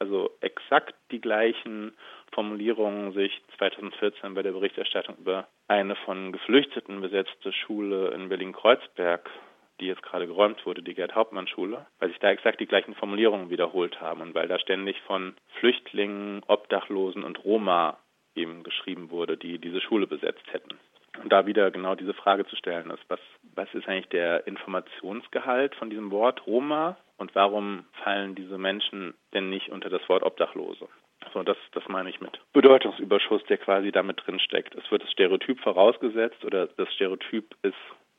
also 0.00 0.30
exakt 0.40 0.94
die 1.10 1.20
gleichen 1.20 1.92
Formulierungen 2.32 3.12
sich 3.12 3.40
2014 3.58 4.34
bei 4.34 4.42
der 4.42 4.52
Berichterstattung 4.52 5.16
über 5.18 5.46
eine 5.68 5.94
von 5.94 6.32
Geflüchteten 6.32 7.00
besetzte 7.00 7.52
Schule 7.52 8.08
in 8.08 8.28
Berlin-Kreuzberg, 8.28 9.30
die 9.78 9.86
jetzt 9.86 10.02
gerade 10.02 10.26
geräumt 10.26 10.64
wurde, 10.66 10.82
die 10.82 10.94
Gerd-Hauptmann-Schule, 10.94 11.86
weil 11.98 12.08
sich 12.08 12.18
da 12.18 12.30
exakt 12.30 12.60
die 12.60 12.66
gleichen 12.66 12.94
Formulierungen 12.94 13.50
wiederholt 13.50 14.00
haben 14.00 14.20
und 14.20 14.34
weil 14.34 14.48
da 14.48 14.58
ständig 14.58 15.00
von 15.02 15.34
Flüchtlingen, 15.58 16.42
Obdachlosen 16.46 17.22
und 17.22 17.44
Roma 17.44 17.98
eben 18.34 18.62
geschrieben 18.62 19.10
wurde, 19.10 19.36
die 19.36 19.58
diese 19.58 19.80
Schule 19.80 20.06
besetzt 20.06 20.44
hätten. 20.52 20.78
Und 21.22 21.30
da 21.32 21.46
wieder 21.46 21.70
genau 21.70 21.94
diese 21.94 22.14
Frage 22.14 22.46
zu 22.46 22.56
stellen 22.56 22.90
ist, 22.90 23.02
was, 23.08 23.20
was 23.54 23.72
ist 23.74 23.88
eigentlich 23.88 24.08
der 24.08 24.46
Informationsgehalt 24.46 25.74
von 25.74 25.90
diesem 25.90 26.10
Wort 26.10 26.46
Roma 26.46 26.96
und 27.18 27.34
warum 27.34 27.84
fallen 28.04 28.34
diese 28.34 28.56
Menschen 28.56 29.14
denn 29.34 29.50
nicht 29.50 29.68
unter 29.68 29.90
das 29.90 30.08
Wort 30.08 30.22
Obdachlose? 30.22 30.88
So, 31.34 31.42
das, 31.42 31.58
das 31.72 31.86
meine 31.88 32.08
ich 32.08 32.20
mit 32.20 32.40
Bedeutungsüberschuss, 32.54 33.44
der 33.44 33.58
quasi 33.58 33.92
damit 33.92 34.22
drin 34.24 34.40
steckt. 34.40 34.74
Es 34.74 34.90
wird 34.90 35.02
das 35.02 35.10
Stereotyp 35.12 35.60
vorausgesetzt 35.60 36.44
oder 36.44 36.66
das 36.66 36.92
Stereotyp 36.94 37.54
ist, 37.62 37.74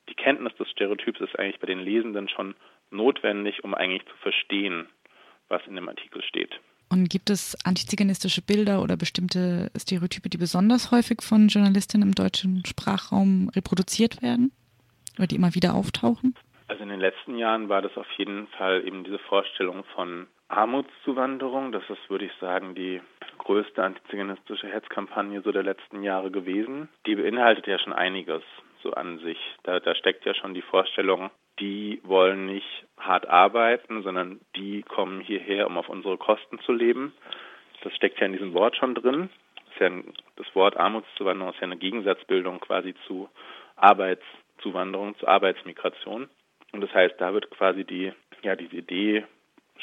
die 0.08 0.16
Kenntnis 0.16 0.56
des 0.56 0.70
Stereotyps 0.70 1.20
ist 1.22 1.38
eigentlich 1.40 1.60
bei 1.60 1.68
den 1.68 1.80
Lesenden 1.80 2.30
schon 2.30 2.56
notwendig, 2.92 3.64
um 3.64 3.74
eigentlich 3.74 4.06
zu 4.06 4.16
verstehen, 4.18 4.88
was 5.48 5.66
in 5.66 5.76
dem 5.76 5.90
Artikel 5.90 6.22
steht. 6.22 6.60
Und 6.92 7.10
gibt 7.10 7.30
es 7.30 7.58
antiziganistische 7.66 8.42
Bilder 8.42 8.84
oder 8.84 8.98
bestimmte 8.98 9.72
Stereotype, 9.78 10.28
die 10.28 10.38
besonders 10.38 10.92
häufig 10.92 11.22
von 11.22 11.48
Journalistinnen 11.48 12.10
im 12.10 12.16
deutschen 12.16 12.66
Sprachraum 12.66 13.50
reproduziert 13.56 14.22
werden 14.22 14.52
oder 15.18 15.28
die 15.28 15.38
immer 15.38 15.56
wieder 15.56 15.74
auftauchen? 15.74 16.36
Also 16.68 16.84
in 16.84 16.90
den 16.90 17.00
letzten 17.00 17.38
Jahren 17.38 17.70
war 17.70 17.82
das 17.82 17.96
auf 17.96 18.12
jeden 18.18 18.48
Fall 18.58 18.86
eben 18.86 19.06
diese 19.06 19.20
Vorstellung 19.20 19.86
von 19.96 20.28
Armutszuwanderung. 20.50 21.72
Das 21.72 21.84
ist, 21.90 22.10
würde 22.10 22.26
ich 22.26 22.32
sagen, 22.42 22.76
die 22.76 23.02
größte 23.38 23.82
antiziganistische 23.82 24.68
Hetzkampagne 24.68 25.42
so 25.42 25.54
der 25.54 25.64
letzten 25.64 26.04
Jahre 26.04 26.30
gewesen. 26.30 26.90
Die 27.06 27.16
beinhaltet 27.16 27.68
ja 27.68 27.80
schon 27.80 27.94
einiges 27.94 28.44
so 28.84 28.92
an 28.92 29.20
sich. 29.20 29.38
Da, 29.64 29.80
da 29.80 29.96
steckt 29.96 30.26
ja 30.26 30.34
schon 30.34 30.54
die 30.54 30.62
Vorstellung, 30.62 31.30
die 31.62 32.02
wollen 32.04 32.48
nicht 32.48 32.86
hart 32.98 33.28
arbeiten, 33.28 34.04
sondern 34.04 34.42
die 34.56 34.84
kommen 34.84 35.22
hierher, 35.22 35.68
um 35.68 35.78
auf 35.78 35.90
unsere 35.90 36.18
Kosten 36.18 36.60
zu 36.60 36.74
leben. 36.74 37.14
Das 37.84 37.96
steckt 37.96 38.20
ja 38.20 38.26
in 38.26 38.34
diesem 38.34 38.54
Wort 38.54 38.76
schon 38.76 38.96
drin. 38.96 39.30
Das, 39.70 39.80
ja 39.80 39.88
ein, 39.88 40.14
das 40.36 40.48
Wort 40.56 40.76
Armutszuwanderung 40.76 41.54
ist 41.54 41.60
ja 41.60 41.68
eine 41.68 41.78
Gegensatzbildung 41.78 42.60
quasi 42.60 42.96
zu 43.08 43.30
Arbeitszuwanderung, 43.76 45.18
zu 45.18 45.28
Arbeitsmigration. 45.28 46.30
Und 46.74 46.82
das 46.82 46.94
heißt, 46.94 47.16
da 47.20 47.34
wird 47.34 47.50
quasi 47.52 47.84
die, 47.84 48.12
ja, 48.44 48.56
diese 48.56 48.78
Idee 48.78 49.26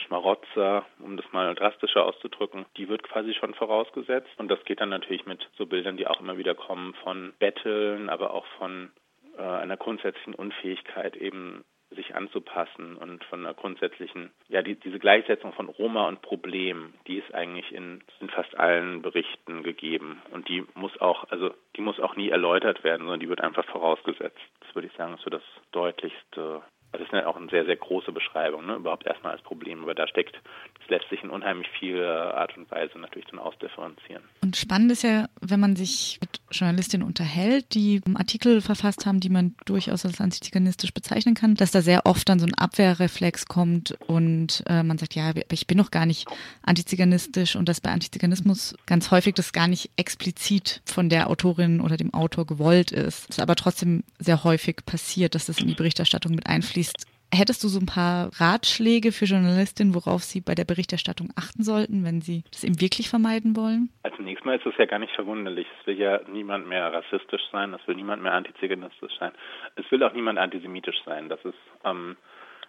Schmarotzer, 0.07 0.87
um 1.01 1.17
das 1.17 1.27
mal 1.33 1.55
drastischer 1.55 2.05
auszudrücken, 2.05 2.67
die 2.77 2.89
wird 2.89 3.03
quasi 3.03 3.35
schon 3.35 3.55
vorausgesetzt. 3.55 4.31
Und 4.37 4.49
das 4.49 4.65
geht 4.65 4.81
dann 4.81 4.91
natürlich 4.91 5.27
mit 5.27 5.49
so 5.57 5.67
Bildern, 5.67 5.97
die 5.97 6.07
auch 6.07 6.21
immer 6.21 6.39
wieder 6.39 6.55
kommen 6.55 6.95
von 7.03 7.33
Betteln, 7.39 8.09
aber 8.09 8.33
auch 8.33 8.47
von 8.59 8.91
äh, 9.38 9.42
einer 9.42 9.76
grundsätzlichen 9.76 10.35
Unfähigkeit 10.35 11.16
eben 11.16 11.64
sich 11.90 12.14
anzupassen 12.14 12.97
und 12.97 13.25
von 13.25 13.40
einer 13.40 13.54
grundsätzlichen, 13.54 14.30
ja, 14.49 14.62
die, 14.62 14.75
diese 14.75 14.99
Gleichsetzung 14.99 15.52
von 15.54 15.68
Roma 15.68 16.07
und 16.07 16.21
Problem, 16.21 16.92
die 17.07 17.16
ist 17.16 17.33
eigentlich 17.33 17.73
in, 17.73 18.02
in 18.21 18.28
fast 18.28 18.59
allen 18.59 19.00
Berichten 19.00 19.62
gegeben. 19.62 20.21
Und 20.30 20.49
die 20.49 20.64
muss 20.75 21.00
auch, 21.00 21.25
also 21.30 21.50
die 21.76 21.80
muss 21.80 21.99
auch 21.99 22.14
nie 22.16 22.28
erläutert 22.28 22.85
werden, 22.85 23.02
sondern 23.02 23.21
die 23.21 23.28
wird 23.28 23.40
einfach 23.40 23.64
vorausgesetzt. 23.66 24.38
Das 24.61 24.75
würde 24.75 24.88
ich 24.88 24.95
sagen, 24.95 25.14
ist 25.14 25.23
so 25.23 25.30
das 25.30 25.42
deutlichste 25.73 26.62
das 26.99 27.09
ist 27.09 27.26
auch 27.26 27.37
eine 27.37 27.49
sehr, 27.49 27.64
sehr 27.64 27.76
große 27.76 28.12
Beschreibung, 28.12 28.67
ne? 28.67 28.75
überhaupt 28.75 29.07
erstmal 29.07 29.33
als 29.33 29.43
Problem. 29.43 29.83
Aber 29.83 29.95
da 29.95 30.07
steckt, 30.09 30.35
das 30.78 30.88
lässt 30.88 31.09
sich 31.11 31.23
in 31.23 31.31
unheimlich 31.31 31.69
vieler 31.78 32.35
Art 32.35 32.57
und 32.57 32.71
Weise 32.71 32.99
natürlich 32.99 33.28
dann 33.31 33.38
ausdifferenzieren. 33.38 34.23
Und 34.43 34.57
spannend 34.57 34.93
ist 34.93 35.02
ja, 35.02 35.26
wenn 35.40 35.61
man 35.61 35.76
sich 35.76 36.19
mit 36.21 36.40
Journalistinnen 36.50 37.07
unterhält, 37.07 37.75
die 37.75 38.00
Artikel 38.14 38.61
verfasst 38.61 39.07
haben, 39.07 39.21
die 39.21 39.28
man 39.28 39.55
durchaus 39.64 40.05
als 40.05 40.21
antiziganistisch 40.21 40.93
bezeichnen 40.93 41.35
kann, 41.35 41.55
dass 41.55 41.71
da 41.71 41.83
sehr 41.83 42.07
oft 42.07 42.28
dann 42.28 42.40
so 42.40 42.47
ein 42.47 42.55
Abwehrreflex 42.55 43.47
kommt 43.47 43.97
und 44.07 44.64
äh, 44.67 44.83
man 44.83 44.99
sagt, 44.99 45.14
ja, 45.14 45.33
ich 45.50 45.67
bin 45.67 45.78
noch 45.78 45.90
gar 45.90 46.07
nicht 46.07 46.26
antiziganistisch 46.62 47.57
und 47.57 47.69
dass 47.69 47.81
bei 47.81 47.90
Antiziganismus 47.90 48.75
ganz 48.87 49.11
häufig 49.11 49.35
das 49.35 49.52
gar 49.52 49.69
nicht 49.69 49.90
explizit 49.97 50.83
von 50.85 51.09
der 51.09 51.31
Autorin 51.31 51.81
oder 51.81 51.97
dem 51.97 52.12
Autor 52.12 52.47
gewollt 52.47 52.90
ist. 52.90 53.31
Es 53.31 53.38
aber 53.38 53.57
trotzdem 53.57 54.02
sehr 54.19 54.43
häufig 54.45 54.85
passiert, 54.85 55.35
dass 55.35 55.47
das 55.47 55.61
in 55.61 55.69
die 55.69 55.75
Berichterstattung 55.75 56.35
mit 56.35 56.47
einfließt 56.47 56.88
abschließt, 56.95 57.18
hättest 57.33 57.62
du 57.62 57.68
so 57.68 57.78
ein 57.78 57.87
paar 57.87 58.30
Ratschläge 58.40 59.12
für 59.12 59.26
Journalistinnen, 59.26 59.95
worauf 59.95 60.23
sie 60.23 60.40
bei 60.40 60.54
der 60.54 60.64
Berichterstattung 60.64 61.30
achten 61.37 61.62
sollten, 61.62 62.04
wenn 62.04 62.21
sie 62.21 62.45
das 62.50 62.64
eben 62.64 62.80
wirklich 62.80 63.09
vermeiden 63.09 63.57
wollen? 63.57 63.90
Also 64.02 64.16
zunächst 64.16 64.45
mal 64.45 64.57
ist 64.57 64.66
es 64.66 64.76
ja 64.78 64.87
gar 64.87 64.99
nicht 64.99 65.14
verwunderlich. 65.14 65.66
Es 65.80 65.87
will 65.87 65.99
ja 65.99 66.21
niemand 66.28 66.66
mehr 66.66 66.92
rassistisch 66.92 67.42
sein, 67.52 67.75
es 67.75 67.87
will 67.87 67.97
niemand 67.97 68.23
mehr 68.23 68.33
antiziganistisch 68.33 69.12
sein, 69.18 69.33
es 69.76 69.90
will 69.90 70.02
auch 70.02 70.12
niemand 70.12 70.38
antisemitisch 70.38 71.02
sein. 71.04 71.28
Das 71.28 71.45
ist, 71.45 71.59
ähm, 71.85 72.16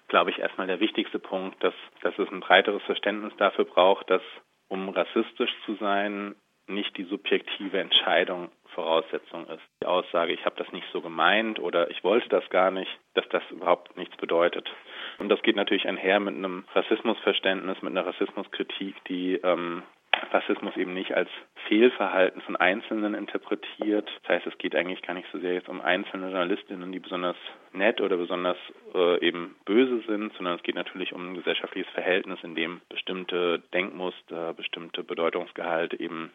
glaube 0.07 0.31
ich, 0.31 0.39
erstmal 0.39 0.67
der 0.67 0.79
wichtigste 0.79 1.19
Punkt, 1.19 1.63
dass, 1.63 1.73
dass 2.01 2.17
es 2.19 2.29
ein 2.29 2.41
breiteres 2.41 2.83
Verständnis 2.83 3.33
dafür 3.37 3.65
braucht, 3.65 4.09
dass 4.09 4.21
um 4.67 4.89
rassistisch 4.89 5.51
zu 5.65 5.75
sein, 5.75 6.35
nicht 6.67 6.95
die 6.97 7.05
subjektive 7.05 7.79
Entscheidung 7.79 8.49
Voraussetzung 8.73 9.47
ist. 9.47 9.63
Die 9.81 9.87
Aussage, 9.87 10.33
ich 10.33 10.45
habe 10.45 10.55
das 10.57 10.71
nicht 10.71 10.87
so 10.91 11.01
gemeint 11.01 11.59
oder 11.59 11.89
ich 11.91 12.03
wollte 12.03 12.29
das 12.29 12.47
gar 12.49 12.71
nicht, 12.71 12.91
dass 13.13 13.27
das 13.29 13.43
überhaupt 13.51 13.97
nichts 13.97 14.15
bedeutet. 14.17 14.69
Und 15.17 15.29
das 15.29 15.41
geht 15.41 15.55
natürlich 15.55 15.87
einher 15.87 16.19
mit 16.19 16.35
einem 16.35 16.65
Rassismusverständnis, 16.73 17.81
mit 17.81 17.91
einer 17.91 18.05
Rassismuskritik, 18.05 18.95
die 19.05 19.35
ähm, 19.35 19.83
Rassismus 20.31 20.75
eben 20.77 20.93
nicht 20.93 21.13
als 21.13 21.29
Fehlverhalten 21.67 22.41
von 22.41 22.55
Einzelnen 22.55 23.13
interpretiert. 23.13 24.09
Das 24.21 24.29
heißt, 24.29 24.47
es 24.47 24.57
geht 24.57 24.75
eigentlich 24.75 25.01
gar 25.01 25.13
nicht 25.13 25.27
so 25.31 25.39
sehr 25.39 25.53
jetzt 25.53 25.69
um 25.69 25.81
einzelne 25.81 26.27
Journalistinnen, 26.27 26.91
die 26.91 26.99
besonders 26.99 27.37
nett 27.73 28.01
oder 28.01 28.17
besonders 28.17 28.57
äh, 28.93 29.25
eben 29.25 29.55
böse 29.65 30.01
sind, 30.07 30.33
sondern 30.33 30.55
es 30.55 30.63
geht 30.63 30.75
natürlich 30.75 31.13
um 31.13 31.31
ein 31.31 31.35
gesellschaftliches 31.35 31.91
Verhältnis, 31.93 32.39
in 32.43 32.55
dem 32.55 32.81
bestimmte 32.89 33.59
Denkmuster, 33.73 34.53
bestimmte 34.53 35.03
Bedeutungsgehalte 35.03 35.99
eben 35.99 36.31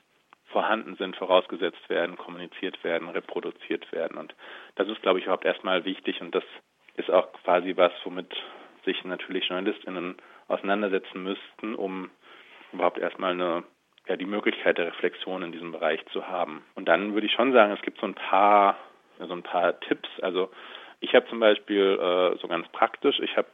vorhanden 0.54 0.94
sind, 0.94 1.16
vorausgesetzt 1.16 1.90
werden, 1.90 2.16
kommuniziert 2.16 2.82
werden, 2.84 3.08
reproduziert 3.08 3.90
werden. 3.90 4.16
Und 4.16 4.36
das 4.76 4.86
ist, 4.86 5.02
glaube 5.02 5.18
ich, 5.18 5.24
überhaupt 5.24 5.44
erstmal 5.44 5.84
wichtig 5.84 6.20
und 6.20 6.32
das 6.32 6.44
ist 6.94 7.10
auch 7.10 7.32
quasi 7.42 7.76
was, 7.76 7.92
womit 8.04 8.32
sich 8.84 9.04
natürlich 9.04 9.48
JournalistInnen 9.48 10.16
auseinandersetzen 10.46 11.24
müssten, 11.24 11.74
um 11.74 12.08
überhaupt 12.72 12.98
erstmal 12.98 13.32
eine, 13.32 13.64
ja, 14.06 14.14
die 14.16 14.26
Möglichkeit 14.26 14.78
der 14.78 14.86
Reflexion 14.86 15.42
in 15.42 15.50
diesem 15.50 15.72
Bereich 15.72 16.06
zu 16.12 16.28
haben. 16.28 16.64
Und 16.76 16.86
dann 16.86 17.14
würde 17.14 17.26
ich 17.26 17.32
schon 17.32 17.52
sagen, 17.52 17.72
es 17.72 17.82
gibt 17.82 17.98
so 17.98 18.06
ein 18.06 18.14
paar, 18.14 18.76
so 19.18 19.32
ein 19.32 19.42
paar 19.42 19.80
Tipps. 19.80 20.08
Also 20.22 20.50
ich 21.00 21.16
habe 21.16 21.26
zum 21.28 21.40
Beispiel 21.40 21.98
äh, 22.00 22.38
so 22.38 22.46
ganz 22.46 22.68
praktisch, 22.68 23.18
ich 23.18 23.36
habe 23.36 23.48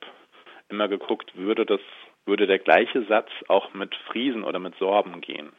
immer 0.68 0.88
geguckt, 0.88 1.34
würde 1.34 1.64
das, 1.64 1.80
würde 2.26 2.46
der 2.46 2.58
gleiche 2.58 3.04
Satz 3.04 3.30
auch 3.48 3.72
mit 3.72 3.94
Friesen 4.08 4.44
oder 4.44 4.58
mit 4.58 4.74
Sorben 4.76 5.22
gehen 5.22 5.50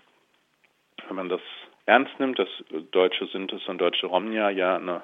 wenn 1.07 1.15
man 1.15 1.29
das 1.29 1.41
ernst 1.85 2.19
nimmt, 2.19 2.39
dass 2.39 2.49
deutsche 2.91 3.27
Sintes 3.27 3.67
und 3.67 3.79
deutsche 3.79 4.07
Romnia 4.07 4.49
ja 4.49 4.75
eine 4.75 5.01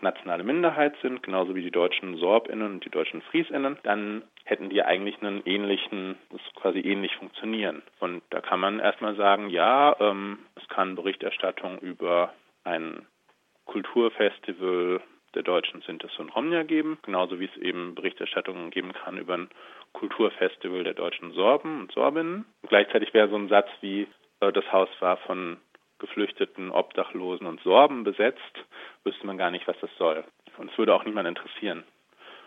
nationale 0.00 0.44
Minderheit 0.44 0.94
sind, 1.02 1.22
genauso 1.22 1.54
wie 1.54 1.62
die 1.62 1.70
deutschen 1.70 2.16
SorbInnen 2.16 2.74
und 2.74 2.84
die 2.84 2.90
deutschen 2.90 3.22
FriesInnen, 3.22 3.78
dann 3.82 4.22
hätten 4.44 4.70
die 4.70 4.82
eigentlich 4.82 5.20
einen 5.20 5.42
ähnlichen, 5.44 6.16
das 6.30 6.40
quasi 6.54 6.80
ähnlich 6.80 7.14
funktionieren. 7.16 7.82
Und 7.98 8.22
da 8.30 8.40
kann 8.40 8.60
man 8.60 8.78
erstmal 8.78 9.16
sagen, 9.16 9.50
ja, 9.50 9.96
ähm, 10.00 10.38
es 10.54 10.68
kann 10.68 10.94
Berichterstattung 10.94 11.78
über 11.78 12.32
ein 12.64 13.06
Kulturfestival 13.66 15.00
der 15.34 15.42
deutschen 15.42 15.82
Sintes 15.82 16.10
und 16.18 16.34
Romnia 16.34 16.62
geben, 16.62 16.98
genauso 17.02 17.38
wie 17.38 17.44
es 17.44 17.56
eben 17.58 17.94
Berichterstattungen 17.94 18.70
geben 18.70 18.92
kann 18.92 19.18
über 19.18 19.34
ein 19.34 19.50
Kulturfestival 19.92 20.84
der 20.84 20.94
deutschen 20.94 21.32
Sorben 21.32 21.80
und 21.80 21.92
Sorbinnen. 21.92 22.46
Gleichzeitig 22.68 23.12
wäre 23.12 23.28
so 23.28 23.36
ein 23.36 23.48
Satz 23.48 23.68
wie 23.80 24.06
das 24.40 24.72
Haus 24.72 24.88
war 25.00 25.16
von 25.18 25.58
Geflüchteten, 25.98 26.70
Obdachlosen 26.70 27.46
und 27.46 27.60
Sorben 27.60 28.04
besetzt, 28.04 28.40
wüsste 29.04 29.26
man 29.26 29.38
gar 29.38 29.50
nicht, 29.50 29.66
was 29.66 29.78
das 29.80 29.90
soll. 29.98 30.24
Und 30.56 30.70
es 30.70 30.78
würde 30.78 30.94
auch 30.94 31.04
niemand 31.04 31.28
interessieren, 31.28 31.84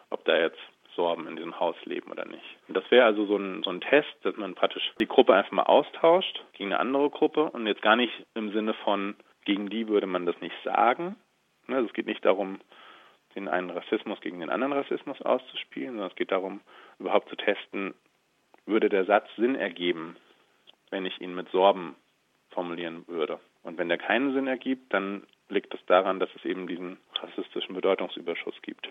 ob 0.10 0.24
da 0.26 0.38
jetzt 0.38 0.60
Sorben 0.96 1.28
in 1.28 1.36
diesem 1.36 1.60
Haus 1.60 1.76
leben 1.86 2.12
oder 2.12 2.26
nicht. 2.26 2.58
Und 2.68 2.76
das 2.76 2.90
wäre 2.92 3.06
also 3.06 3.26
so 3.26 3.38
ein, 3.38 3.64
so 3.64 3.70
ein 3.70 3.82
Test, 3.82 4.14
dass 4.24 4.36
man 4.36 4.56
praktisch 4.56 4.92
die 5.00 5.08
Gruppe 5.08 5.34
einfach 5.34 5.52
mal 5.52 5.64
austauscht 5.64 6.44
gegen 6.54 6.72
eine 6.72 6.80
andere 6.80 7.10
Gruppe 7.10 7.46
und 7.46 7.68
jetzt 7.68 7.82
gar 7.82 7.96
nicht 7.96 8.14
im 8.36 8.52
Sinne 8.52 8.74
von, 8.74 9.16
gegen 9.46 9.70
die 9.70 9.88
würde 9.88 10.08
man 10.08 10.26
das 10.26 10.40
nicht 10.42 10.56
sagen. 10.64 11.16
Ne, 11.68 11.78
also 11.78 11.88
es 11.88 11.94
geht 11.94 12.08
nicht 12.08 12.26
darum, 12.26 12.60
den 13.36 13.48
einen 13.48 13.70
Rassismus 13.70 14.20
gegen 14.22 14.40
den 14.42 14.50
anderen 14.50 14.74
Rassismus 14.74 15.22
auszuspielen, 15.22 15.92
sondern 15.92 16.10
es 16.10 16.16
geht 16.16 16.32
darum, 16.32 16.62
überhaupt 17.00 17.30
zu 17.30 17.36
testen, 17.36 17.94
würde 18.66 18.90
der 18.90 19.06
Satz 19.06 19.28
Sinn 19.38 19.56
ergeben, 19.56 20.18
wenn 20.92 21.06
ich 21.06 21.20
ihn 21.20 21.34
mit 21.34 21.50
Sorben 21.50 21.96
formulieren 22.52 23.08
würde. 23.08 23.40
Und 23.64 23.78
wenn 23.78 23.90
der 23.90 23.98
keinen 23.98 24.34
Sinn 24.34 24.48
ergibt, 24.48 24.94
dann 24.94 25.26
liegt 25.50 25.74
es 25.74 25.80
daran, 25.88 26.20
dass 26.20 26.30
es 26.36 26.46
eben 26.46 26.68
diesen 26.68 26.98
rassistischen 27.16 27.76
Bedeutungsüberschuss 27.76 28.62
gibt. 28.62 28.90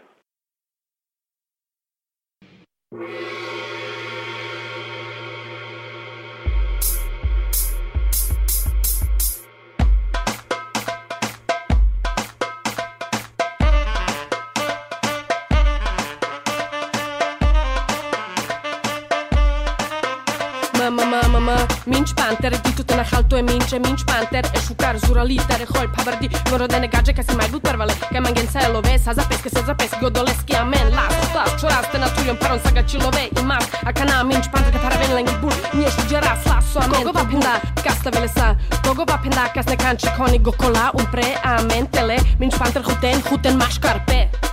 Minch 21.87 22.15
Panther, 22.15 22.51
ditut 22.63 22.91
na 22.91 23.03
halto 23.03 23.37
e 23.37 23.43
minche 23.43 23.79
Minch 23.79 24.05
Panther, 24.05 24.45
e 24.55 24.61
shukar 24.61 24.99
zura 24.99 25.23
litar 25.25 25.61
E 25.61 25.65
hol 25.65 25.89
pavardi, 25.89 26.29
moro 26.51 26.67
da 26.67 26.79
ne 26.79 26.89
gađe 26.89 27.15
si 27.23 27.37
maj 27.37 27.49
but 27.51 27.63
parvale, 27.63 27.95
mangen 28.21 28.49
se 28.49 28.69
love 28.69 28.99
Sa 28.99 29.15
za 29.15 29.23
peske, 29.29 29.49
se 29.49 29.63
za 29.67 29.75
peske, 29.75 30.07
odoleski 30.07 30.57
amen 30.57 30.91
Las, 30.95 31.15
tas, 31.33 31.61
čoras, 31.61 31.87
te 31.93 31.99
natuljom 31.99 32.37
paron 32.37 32.61
Saga 32.65 32.83
čilove 32.83 33.29
i 33.31 33.45
mas, 33.45 33.65
a 33.87 33.93
kana 33.93 34.23
Minch 34.25 34.51
Panther 34.53 34.73
Kaj 34.73 34.83
paraven 34.83 35.15
lengi 35.15 35.33
bul, 35.41 35.53
nije 35.73 35.91
šuđera 35.91 36.37
Slaso 36.43 36.79
amen, 36.79 37.05
kogo 37.05 37.19
vapenda, 37.19 37.61
kasta 37.85 38.11
vele 38.11 38.29
sa 38.29 38.55
Kogo 38.85 39.05
vapenda, 39.05 39.49
kas 39.55 39.67
ne 39.67 39.77
kanče, 39.77 40.09
koni 40.17 40.39
gokola 40.39 40.91
un 40.95 41.01
Umpre, 41.01 41.37
amen, 41.43 41.87
tele 41.87 42.17
Minch 42.39 42.59
Panther, 42.59 42.83
huten, 42.83 43.23
huten, 43.31 43.57
maš 43.57 43.79
karpe 43.79 44.50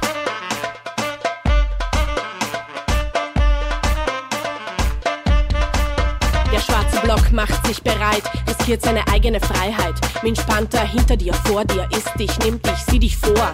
macht 7.37 7.67
sich 7.67 7.83
bereit, 7.83 8.23
riskiert 8.47 8.81
seine 8.81 9.07
eigene 9.09 9.39
Freiheit. 9.39 9.93
Minch 10.23 10.43
Panther 10.47 10.81
hinter 10.81 11.15
dir, 11.15 11.35
vor 11.35 11.63
dir, 11.65 11.87
ist 11.91 12.09
dich, 12.17 12.35
nimmt 12.39 12.65
dich, 12.65 12.79
sieh 12.89 12.97
dich 12.97 13.15
vor. 13.15 13.53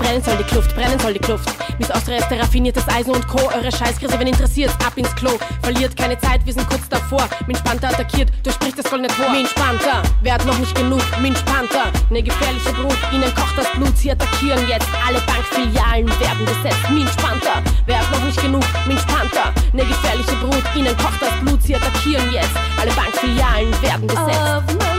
Brennen 0.00 0.22
soll 0.22 0.36
die 0.38 0.44
Kluft, 0.44 0.74
brennen 0.74 0.98
soll 0.98 1.12
die 1.12 1.20
Kluft. 1.20 1.48
Miss 1.78 1.90
Austria 1.90 2.18
ist 2.18 2.28
der 2.28 2.40
raffiniertes 2.40 2.88
Eisen 2.88 3.14
und 3.14 3.28
Co. 3.28 3.38
Eure 3.54 3.70
Scheißkrise, 3.70 4.18
wenn 4.18 4.26
interessiert, 4.26 4.70
ab 4.84 4.94
ins 4.96 5.14
Klo. 5.14 5.38
Verliert 5.62 5.96
keine 5.96 6.18
Zeit, 6.18 6.44
wir 6.44 6.52
sind 6.52 6.68
kurz 6.68 6.88
davor. 6.88 7.28
Minch 7.46 7.62
Panther 7.62 7.88
attackiert, 7.90 8.30
durchbricht 8.42 8.78
das 8.78 8.88
goldene 8.90 9.08
Tor. 9.08 9.30
Minch 9.30 9.54
Panther, 9.54 10.02
wer 10.22 10.34
hat 10.34 10.46
noch 10.46 10.58
nicht 10.58 10.74
genug? 10.74 11.02
Minch 11.20 11.44
Panther, 11.44 11.92
ne 12.08 12.22
gefährliche 12.22 12.72
Brut, 12.72 12.96
ihnen 13.12 13.32
kocht 13.34 13.56
das 13.56 13.70
Blut. 13.72 13.96
Sie 13.96 14.10
attackieren 14.10 14.66
jetzt, 14.68 14.88
alle 15.06 15.20
Bankfilialen 15.20 16.08
werden 16.08 16.44
besetzt. 16.46 16.90
Minch 16.90 17.16
Panther, 17.16 17.62
wer 17.86 17.98
hat 17.98 18.10
noch 18.10 18.24
nicht 18.24 18.40
genug? 18.40 18.64
Minch 18.86 19.06
Panther, 19.06 19.52
ne 19.74 19.84
gefährliche 19.84 20.34
Brut, 20.36 20.64
ihnen 20.74 20.96
kocht 20.96 21.20
das 21.20 21.38
Blut. 21.40 21.62
Sie 21.62 21.76
attackieren 21.76 22.32
jetzt, 22.32 22.56
alle 22.80 22.90
Bankfilialen 22.92 23.70
werden 23.82 24.06
besetzt. 24.06 24.89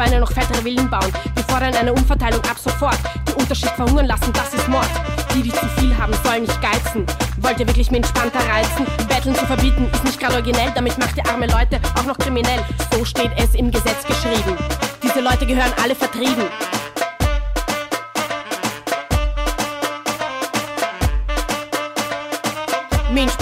Schweine 0.00 0.20
noch 0.20 0.32
fettere 0.32 0.62
Villen 0.62 0.88
bauen. 0.88 1.12
Wir 1.34 1.44
fordern 1.44 1.74
eine 1.74 1.92
Umverteilung 1.92 2.40
ab 2.44 2.56
sofort. 2.58 2.98
Die 3.28 3.34
Unterschicht 3.34 3.72
verhungern 3.72 4.06
lassen, 4.06 4.32
das 4.32 4.54
ist 4.54 4.66
Mord. 4.66 4.88
Die, 5.34 5.42
die 5.42 5.52
zu 5.52 5.66
viel 5.76 5.94
haben, 5.94 6.14
sollen 6.24 6.44
nicht 6.44 6.62
geizen. 6.62 7.04
Wollt 7.42 7.60
ihr 7.60 7.66
wirklich 7.66 7.90
mit 7.90 8.04
entspannter 8.04 8.40
reizen? 8.48 8.86
Betteln 9.08 9.34
zu 9.34 9.44
verbieten 9.44 9.90
ist 9.92 10.02
nicht 10.04 10.18
gerade 10.18 10.36
originell, 10.36 10.72
damit 10.74 10.96
macht 10.96 11.18
ihr 11.18 11.28
arme 11.28 11.46
Leute 11.48 11.78
auch 11.98 12.06
noch 12.06 12.16
kriminell. 12.16 12.60
So 12.90 13.04
steht 13.04 13.32
es 13.36 13.54
im 13.54 13.70
Gesetz 13.70 14.06
geschrieben. 14.06 14.56
Diese 15.02 15.20
Leute 15.20 15.44
gehören 15.44 15.72
alle 15.82 15.94
vertrieben. 15.94 16.44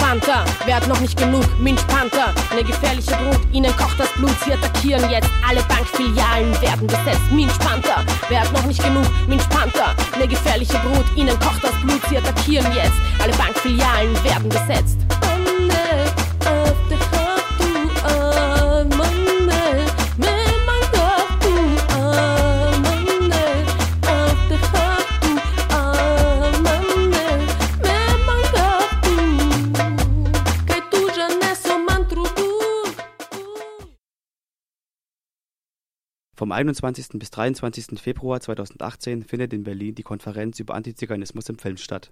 Panther, 0.09 0.43
wer 0.65 0.77
hat 0.77 0.87
noch 0.87 0.99
nicht 1.01 1.15
genug? 1.19 1.45
Minch 1.59 1.85
Panther, 1.85 2.33
ne 2.55 2.63
gefährliche 2.63 3.11
Brut, 3.11 3.41
ihnen 3.53 3.71
kocht 3.77 3.99
das 3.99 4.11
Blut, 4.13 4.35
sie 4.43 4.53
attackieren 4.53 5.07
jetzt, 5.07 5.29
alle 5.47 5.61
Bankfilialen 5.61 6.59
werden 6.63 6.87
besetzt. 6.87 7.31
Minch 7.31 7.55
Panther, 7.59 8.03
wer 8.27 8.41
hat 8.41 8.51
noch 8.51 8.65
nicht 8.65 8.83
genug? 8.83 9.05
Minch 9.27 9.47
Panther, 9.49 9.93
ne 10.17 10.27
gefährliche 10.27 10.79
Brut, 10.79 11.05
ihnen 11.15 11.39
kocht 11.39 11.63
das 11.63 11.73
Blut, 11.83 12.01
sie 12.09 12.17
attackieren 12.17 12.73
jetzt, 12.73 12.95
alle 13.21 13.33
Bankfilialen 13.33 14.23
werden 14.23 14.49
besetzt. 14.49 14.97
Vom 36.49 36.55
21. 36.55 37.09
bis 37.19 37.29
23. 37.29 37.99
Februar 38.01 38.41
2018 38.41 39.21
findet 39.21 39.53
in 39.53 39.61
Berlin 39.61 39.93
die 39.93 40.01
Konferenz 40.01 40.59
über 40.59 40.73
Antiziganismus 40.73 41.47
im 41.47 41.59
Film 41.59 41.77
statt. 41.77 42.11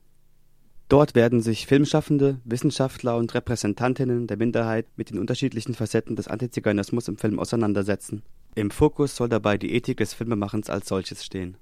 Dort 0.89 1.15
werden 1.15 1.41
sich 1.41 1.65
Filmschaffende, 1.65 2.39
Wissenschaftler 2.45 3.17
und 3.17 3.33
Repräsentantinnen 3.33 4.27
der 4.27 4.37
Minderheit 4.37 4.85
mit 4.95 5.09
den 5.09 5.17
unterschiedlichen 5.17 5.73
Facetten 5.73 6.15
des 6.15 6.27
Antiziganismus 6.27 7.07
im 7.07 7.17
Film 7.17 7.39
auseinandersetzen. 7.39 8.21
Im 8.53 8.69
Fokus 8.69 9.15
soll 9.15 9.27
dabei 9.27 9.57
die 9.57 9.73
Ethik 9.73 9.97
des 9.97 10.13
Filmemachens 10.13 10.69
als 10.69 10.87
solches 10.87 11.25
stehen. 11.25 11.57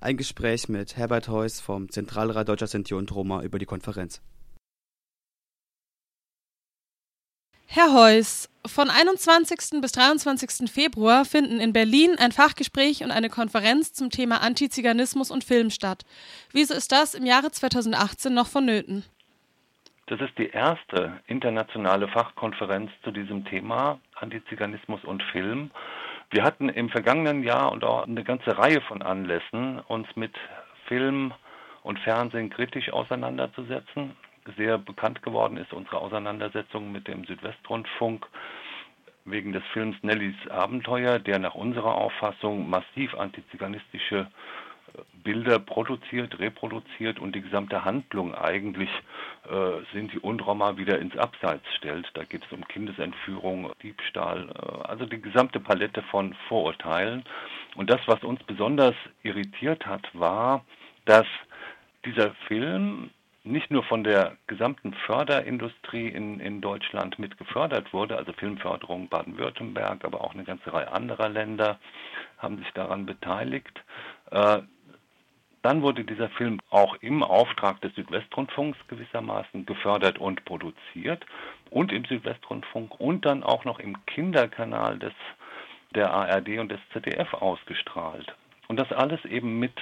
Ein 0.00 0.16
Gespräch 0.16 0.68
mit 0.68 0.96
Herbert 0.96 1.28
Heuss 1.28 1.60
vom 1.60 1.88
Zentralrat 1.88 2.48
Deutscher 2.48 2.66
Sinti 2.66 2.94
und 2.94 3.14
Roma 3.14 3.44
über 3.44 3.60
die 3.60 3.66
Konferenz. 3.66 4.22
Herr 7.70 7.92
Heuss, 7.92 8.48
von 8.64 8.88
21. 8.88 9.82
bis 9.82 9.92
23. 9.92 10.70
Februar 10.72 11.26
finden 11.26 11.60
in 11.60 11.74
Berlin 11.74 12.16
ein 12.18 12.32
Fachgespräch 12.32 13.04
und 13.04 13.10
eine 13.10 13.28
Konferenz 13.28 13.92
zum 13.92 14.08
Thema 14.08 14.40
Antiziganismus 14.40 15.30
und 15.30 15.44
Film 15.44 15.68
statt. 15.68 16.06
Wieso 16.50 16.72
ist 16.72 16.92
das 16.92 17.12
im 17.12 17.26
Jahre 17.26 17.50
2018 17.50 18.32
noch 18.32 18.46
vonnöten? 18.46 19.04
Das 20.06 20.18
ist 20.22 20.38
die 20.38 20.48
erste 20.48 21.20
internationale 21.26 22.08
Fachkonferenz 22.08 22.90
zu 23.04 23.10
diesem 23.10 23.44
Thema 23.44 24.00
Antiziganismus 24.14 25.04
und 25.04 25.22
Film. 25.24 25.70
Wir 26.30 26.44
hatten 26.44 26.70
im 26.70 26.88
vergangenen 26.88 27.42
Jahr 27.42 27.70
und 27.70 27.84
auch 27.84 28.06
eine 28.06 28.24
ganze 28.24 28.56
Reihe 28.56 28.80
von 28.80 29.02
Anlässen, 29.02 29.80
uns 29.80 30.08
mit 30.16 30.34
Film 30.86 31.34
und 31.82 31.98
Fernsehen 31.98 32.48
kritisch 32.48 32.90
auseinanderzusetzen. 32.90 34.16
Sehr 34.56 34.78
bekannt 34.78 35.22
geworden 35.22 35.56
ist 35.56 35.72
unsere 35.72 35.98
Auseinandersetzung 35.98 36.90
mit 36.92 37.06
dem 37.06 37.24
Südwestrundfunk 37.24 38.26
wegen 39.24 39.52
des 39.52 39.62
Films 39.72 39.96
Nellys 40.02 40.36
Abenteuer, 40.48 41.18
der 41.18 41.38
nach 41.38 41.54
unserer 41.54 41.94
Auffassung 41.94 42.68
massiv 42.70 43.14
antiziganistische 43.14 44.28
Bilder 45.22 45.58
produziert, 45.58 46.38
reproduziert 46.38 47.18
und 47.18 47.34
die 47.34 47.42
gesamte 47.42 47.84
Handlung 47.84 48.34
eigentlich 48.34 48.90
äh, 49.48 49.82
Sinti 49.92 50.18
und 50.18 50.44
Roma 50.46 50.76
wieder 50.76 50.98
ins 50.98 51.16
Abseits 51.16 51.64
stellt. 51.76 52.08
Da 52.14 52.24
geht 52.24 52.44
es 52.44 52.52
um 52.52 52.66
Kindesentführung, 52.66 53.72
Diebstahl, 53.82 54.48
äh, 54.48 54.88
also 54.88 55.06
die 55.06 55.20
gesamte 55.20 55.60
Palette 55.60 56.02
von 56.02 56.34
Vorurteilen. 56.48 57.24
Und 57.76 57.90
das, 57.90 58.00
was 58.06 58.22
uns 58.22 58.42
besonders 58.44 58.94
irritiert 59.22 59.86
hat, 59.86 60.08
war, 60.14 60.64
dass 61.04 61.26
dieser 62.04 62.32
Film 62.46 63.10
nicht 63.44 63.70
nur 63.70 63.82
von 63.84 64.04
der 64.04 64.36
gesamten 64.46 64.92
Förderindustrie 65.06 66.08
in, 66.08 66.40
in 66.40 66.60
Deutschland 66.60 67.18
mit 67.18 67.38
gefördert 67.38 67.92
wurde, 67.92 68.16
also 68.16 68.32
Filmförderung 68.32 69.08
Baden-Württemberg, 69.08 70.04
aber 70.04 70.22
auch 70.22 70.34
eine 70.34 70.44
ganze 70.44 70.72
Reihe 70.72 70.92
anderer 70.92 71.28
Länder 71.28 71.78
haben 72.38 72.58
sich 72.58 72.70
daran 72.72 73.06
beteiligt. 73.06 73.82
Äh, 74.30 74.60
dann 75.62 75.82
wurde 75.82 76.04
dieser 76.04 76.28
Film 76.30 76.60
auch 76.70 76.96
im 77.00 77.22
Auftrag 77.22 77.80
des 77.80 77.94
Südwestrundfunks 77.94 78.78
gewissermaßen 78.88 79.66
gefördert 79.66 80.18
und 80.18 80.44
produziert 80.44 81.26
und 81.70 81.92
im 81.92 82.04
Südwestrundfunk 82.04 83.00
und 83.00 83.24
dann 83.24 83.42
auch 83.42 83.64
noch 83.64 83.80
im 83.80 84.04
Kinderkanal 84.06 84.98
des, 84.98 85.12
der 85.94 86.12
ARD 86.12 86.58
und 86.58 86.70
des 86.70 86.80
ZDF 86.92 87.34
ausgestrahlt. 87.34 88.34
Und 88.68 88.76
das 88.78 88.92
alles 88.92 89.24
eben 89.24 89.58
mit 89.58 89.74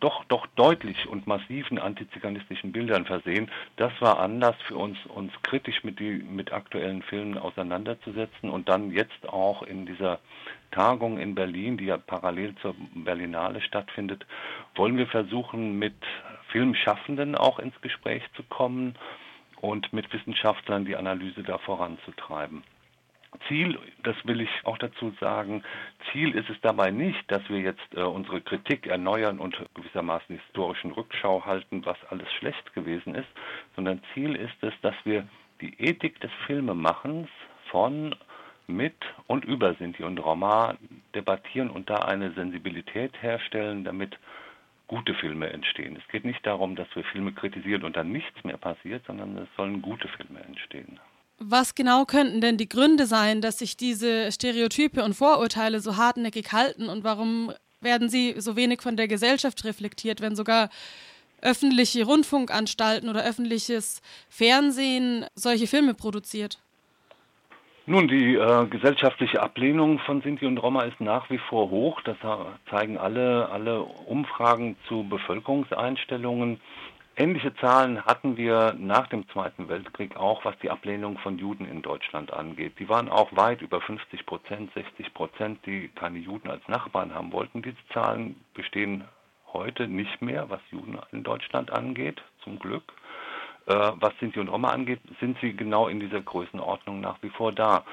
doch, 0.00 0.24
doch 0.24 0.46
deutlich 0.56 1.08
und 1.08 1.26
massiven 1.26 1.78
antiziganistischen 1.78 2.72
Bildern 2.72 3.04
versehen. 3.04 3.50
Das 3.76 3.92
war 4.00 4.18
Anlass 4.18 4.56
für 4.66 4.76
uns, 4.76 4.98
uns 5.06 5.32
kritisch 5.42 5.84
mit, 5.84 6.00
die, 6.00 6.22
mit 6.22 6.52
aktuellen 6.52 7.02
Filmen 7.02 7.38
auseinanderzusetzen 7.38 8.50
und 8.50 8.68
dann 8.68 8.90
jetzt 8.90 9.28
auch 9.28 9.62
in 9.62 9.86
dieser 9.86 10.18
Tagung 10.70 11.18
in 11.18 11.34
Berlin, 11.34 11.76
die 11.76 11.86
ja 11.86 11.96
parallel 11.96 12.54
zur 12.56 12.74
Berlinale 12.94 13.60
stattfindet, 13.60 14.26
wollen 14.74 14.96
wir 14.96 15.06
versuchen, 15.06 15.78
mit 15.78 15.96
Filmschaffenden 16.48 17.34
auch 17.34 17.58
ins 17.58 17.78
Gespräch 17.80 18.22
zu 18.34 18.42
kommen 18.44 18.94
und 19.60 19.92
mit 19.92 20.12
Wissenschaftlern 20.12 20.84
die 20.84 20.96
Analyse 20.96 21.42
da 21.42 21.58
voranzutreiben. 21.58 22.62
Ziel, 23.48 23.78
das 24.02 24.16
will 24.24 24.40
ich 24.40 24.50
auch 24.64 24.78
dazu 24.78 25.12
sagen, 25.20 25.62
Ziel 26.10 26.34
ist 26.34 26.48
es 26.50 26.60
dabei 26.60 26.90
nicht, 26.90 27.30
dass 27.30 27.42
wir 27.48 27.60
jetzt 27.60 27.94
äh, 27.94 28.02
unsere 28.02 28.40
Kritik 28.40 28.86
erneuern 28.86 29.38
und 29.38 29.56
gewissermaßen 29.74 30.36
historischen 30.36 30.92
Rückschau 30.92 31.44
halten, 31.44 31.84
was 31.84 31.96
alles 32.10 32.30
schlecht 32.32 32.72
gewesen 32.74 33.14
ist, 33.14 33.28
sondern 33.76 34.00
Ziel 34.14 34.36
ist 34.36 34.62
es, 34.62 34.74
dass 34.82 34.94
wir 35.04 35.26
die 35.60 35.74
Ethik 35.80 36.20
des 36.20 36.30
Filmemachens 36.46 37.28
von, 37.70 38.14
mit 38.70 38.94
und 39.26 39.44
über 39.44 39.74
Sinti 39.74 40.04
und 40.04 40.18
Roma 40.18 40.76
debattieren 41.14 41.70
und 41.70 41.90
da 41.90 41.96
eine 41.96 42.32
Sensibilität 42.32 43.20
herstellen, 43.20 43.84
damit 43.84 44.18
gute 44.86 45.14
Filme 45.14 45.50
entstehen. 45.50 45.96
Es 45.96 46.08
geht 46.08 46.24
nicht 46.24 46.44
darum, 46.46 46.76
dass 46.76 46.88
wir 46.94 47.04
Filme 47.04 47.32
kritisieren 47.32 47.84
und 47.84 47.96
dann 47.96 48.10
nichts 48.10 48.42
mehr 48.44 48.56
passiert, 48.56 49.04
sondern 49.06 49.36
es 49.38 49.48
sollen 49.56 49.82
gute 49.82 50.08
Filme 50.08 50.40
entstehen. 50.40 50.98
Was 51.42 51.74
genau 51.74 52.04
könnten 52.04 52.42
denn 52.42 52.58
die 52.58 52.68
Gründe 52.68 53.06
sein, 53.06 53.40
dass 53.40 53.58
sich 53.58 53.78
diese 53.78 54.30
Stereotype 54.30 55.02
und 55.02 55.14
Vorurteile 55.14 55.80
so 55.80 55.96
hartnäckig 55.96 56.52
halten 56.52 56.90
und 56.90 57.02
warum 57.02 57.52
werden 57.80 58.10
sie 58.10 58.34
so 58.36 58.56
wenig 58.56 58.82
von 58.82 58.98
der 58.98 59.08
Gesellschaft 59.08 59.64
reflektiert, 59.64 60.20
wenn 60.20 60.36
sogar 60.36 60.68
öffentliche 61.40 62.04
Rundfunkanstalten 62.04 63.08
oder 63.08 63.24
öffentliches 63.24 64.02
Fernsehen 64.28 65.24
solche 65.34 65.66
Filme 65.66 65.94
produziert? 65.94 66.58
Nun, 67.86 68.06
die 68.06 68.34
äh, 68.34 68.66
gesellschaftliche 68.66 69.42
Ablehnung 69.42 69.98
von 70.00 70.20
Sinti 70.20 70.44
und 70.44 70.58
Roma 70.58 70.82
ist 70.82 71.00
nach 71.00 71.30
wie 71.30 71.38
vor 71.38 71.70
hoch. 71.70 72.02
Das 72.02 72.18
zeigen 72.68 72.98
alle, 72.98 73.48
alle 73.48 73.80
Umfragen 73.82 74.76
zu 74.86 75.04
Bevölkerungseinstellungen. 75.08 76.60
Ähnliche 77.20 77.54
Zahlen 77.56 78.02
hatten 78.06 78.38
wir 78.38 78.74
nach 78.78 79.06
dem 79.08 79.28
Zweiten 79.28 79.68
Weltkrieg 79.68 80.16
auch, 80.16 80.42
was 80.46 80.58
die 80.60 80.70
Ablehnung 80.70 81.18
von 81.18 81.36
Juden 81.36 81.66
in 81.66 81.82
Deutschland 81.82 82.32
angeht. 82.32 82.78
Die 82.78 82.88
waren 82.88 83.10
auch 83.10 83.36
weit 83.36 83.60
über 83.60 83.82
50 83.82 84.24
Prozent, 84.24 84.72
60 84.72 85.12
Prozent, 85.12 85.58
die 85.66 85.88
keine 85.88 86.18
Juden 86.18 86.48
als 86.48 86.66
Nachbarn 86.66 87.14
haben 87.14 87.30
wollten. 87.30 87.60
Diese 87.60 87.76
Zahlen 87.92 88.42
bestehen 88.54 89.04
heute 89.52 89.86
nicht 89.86 90.22
mehr, 90.22 90.48
was 90.48 90.60
Juden 90.70 90.98
in 91.12 91.22
Deutschland 91.22 91.70
angeht, 91.70 92.22
zum 92.42 92.58
Glück. 92.58 92.84
Äh, 93.66 93.92
was 93.96 94.14
Sinti 94.18 94.40
und 94.40 94.48
Roma 94.48 94.70
angeht, 94.70 95.00
sind 95.20 95.36
sie 95.42 95.52
genau 95.52 95.88
in 95.88 96.00
dieser 96.00 96.22
Größenordnung 96.22 97.02
nach 97.02 97.18
wie 97.20 97.28
vor 97.28 97.52
da. 97.52 97.84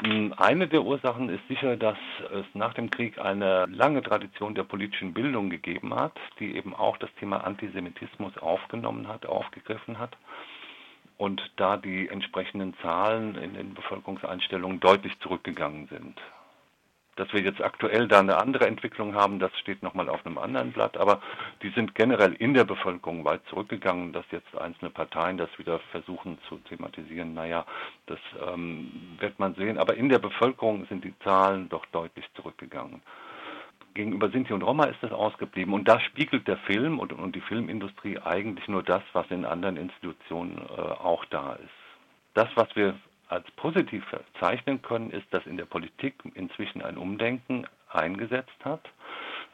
Hm, 0.00 0.34
eine 0.36 0.68
der 0.68 0.82
Ursachen 0.82 1.28
ist 1.28 1.46
sicher, 1.48 1.76
dass 1.76 1.98
es 2.32 2.46
nach 2.54 2.74
dem 2.74 2.90
Krieg 2.90 3.18
eine 3.18 3.66
lange 3.66 4.02
Tradition 4.02 4.54
der 4.54 4.64
politischen 4.64 5.12
Bildung 5.12 5.50
gegeben 5.50 5.94
hat, 5.94 6.18
die 6.38 6.56
eben 6.56 6.74
auch 6.74 6.96
das 6.96 7.10
Thema 7.20 7.44
Antisemitismus 7.44 8.36
aufgenommen 8.38 9.08
hat, 9.08 9.26
aufgegriffen 9.26 9.98
hat. 9.98 10.16
Und 11.18 11.42
da 11.56 11.76
die 11.76 12.08
entsprechenden 12.08 12.74
Zahlen 12.82 13.36
in 13.36 13.54
den 13.54 13.74
Bevölkerungseinstellungen 13.74 14.80
deutlich 14.80 15.18
zurückgegangen 15.20 15.86
sind. 15.86 16.20
Dass 17.16 17.30
wir 17.32 17.42
jetzt 17.42 17.60
aktuell 17.60 18.08
da 18.08 18.20
eine 18.20 18.38
andere 18.38 18.66
Entwicklung 18.66 19.14
haben, 19.14 19.38
das 19.38 19.52
steht 19.58 19.82
nochmal 19.82 20.08
auf 20.08 20.24
einem 20.24 20.38
anderen 20.38 20.72
Blatt, 20.72 20.96
aber 20.96 21.20
die 21.62 21.68
sind 21.70 21.94
generell 21.94 22.32
in 22.32 22.54
der 22.54 22.64
Bevölkerung 22.64 23.24
weit 23.26 23.42
zurückgegangen, 23.50 24.14
dass 24.14 24.24
jetzt 24.30 24.56
einzelne 24.56 24.90
Parteien 24.90 25.36
das 25.36 25.50
wieder 25.58 25.78
versuchen 25.90 26.38
zu 26.48 26.56
thematisieren. 26.68 27.34
Naja, 27.34 27.66
das 28.06 28.18
ähm, 28.48 29.16
wird 29.18 29.38
man 29.38 29.54
sehen, 29.56 29.76
aber 29.76 29.94
in 29.94 30.08
der 30.08 30.20
Bevölkerung 30.20 30.86
sind 30.86 31.04
die 31.04 31.14
Zahlen 31.18 31.68
doch 31.68 31.84
deutlich 31.92 32.24
zurückgegangen. 32.34 33.02
Gegenüber 33.94 34.30
Sinti 34.30 34.54
und 34.54 34.62
Roma 34.62 34.84
ist 34.84 35.02
das 35.02 35.12
ausgeblieben 35.12 35.74
und 35.74 35.86
da 35.86 36.00
spiegelt 36.00 36.48
der 36.48 36.56
Film 36.58 36.98
und, 36.98 37.12
und 37.12 37.36
die 37.36 37.42
Filmindustrie 37.42 38.18
eigentlich 38.18 38.66
nur 38.68 38.82
das, 38.82 39.02
was 39.12 39.30
in 39.30 39.44
anderen 39.44 39.76
Institutionen 39.76 40.58
äh, 40.58 40.80
auch 40.80 41.26
da 41.26 41.54
ist. 41.54 41.68
Das, 42.34 42.48
was 42.54 42.74
wir 42.74 42.94
als 43.32 43.50
positiv 43.52 44.04
verzeichnen 44.04 44.82
können, 44.82 45.10
ist, 45.10 45.26
dass 45.30 45.46
in 45.46 45.56
der 45.56 45.64
Politik 45.64 46.14
inzwischen 46.34 46.82
ein 46.82 46.98
Umdenken 46.98 47.66
eingesetzt 47.90 48.64
hat. 48.64 48.82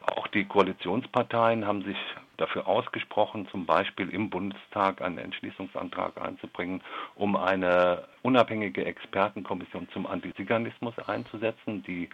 Auch 0.01 0.27
die 0.27 0.45
Koalitionsparteien 0.45 1.65
haben 1.65 1.83
sich 1.83 1.97
dafür 2.37 2.67
ausgesprochen, 2.67 3.47
zum 3.49 3.65
Beispiel 3.65 4.09
im 4.09 4.29
Bundestag 4.29 5.01
einen 5.01 5.17
Entschließungsantrag 5.17 6.21
einzubringen, 6.21 6.81
um 7.15 7.35
eine 7.35 8.05
unabhängige 8.21 8.85
Expertenkommission 8.85 9.87
zum 9.93 10.07
Antiziganismus 10.07 10.97
einzusetzen, 10.99 11.83
die 11.83 12.09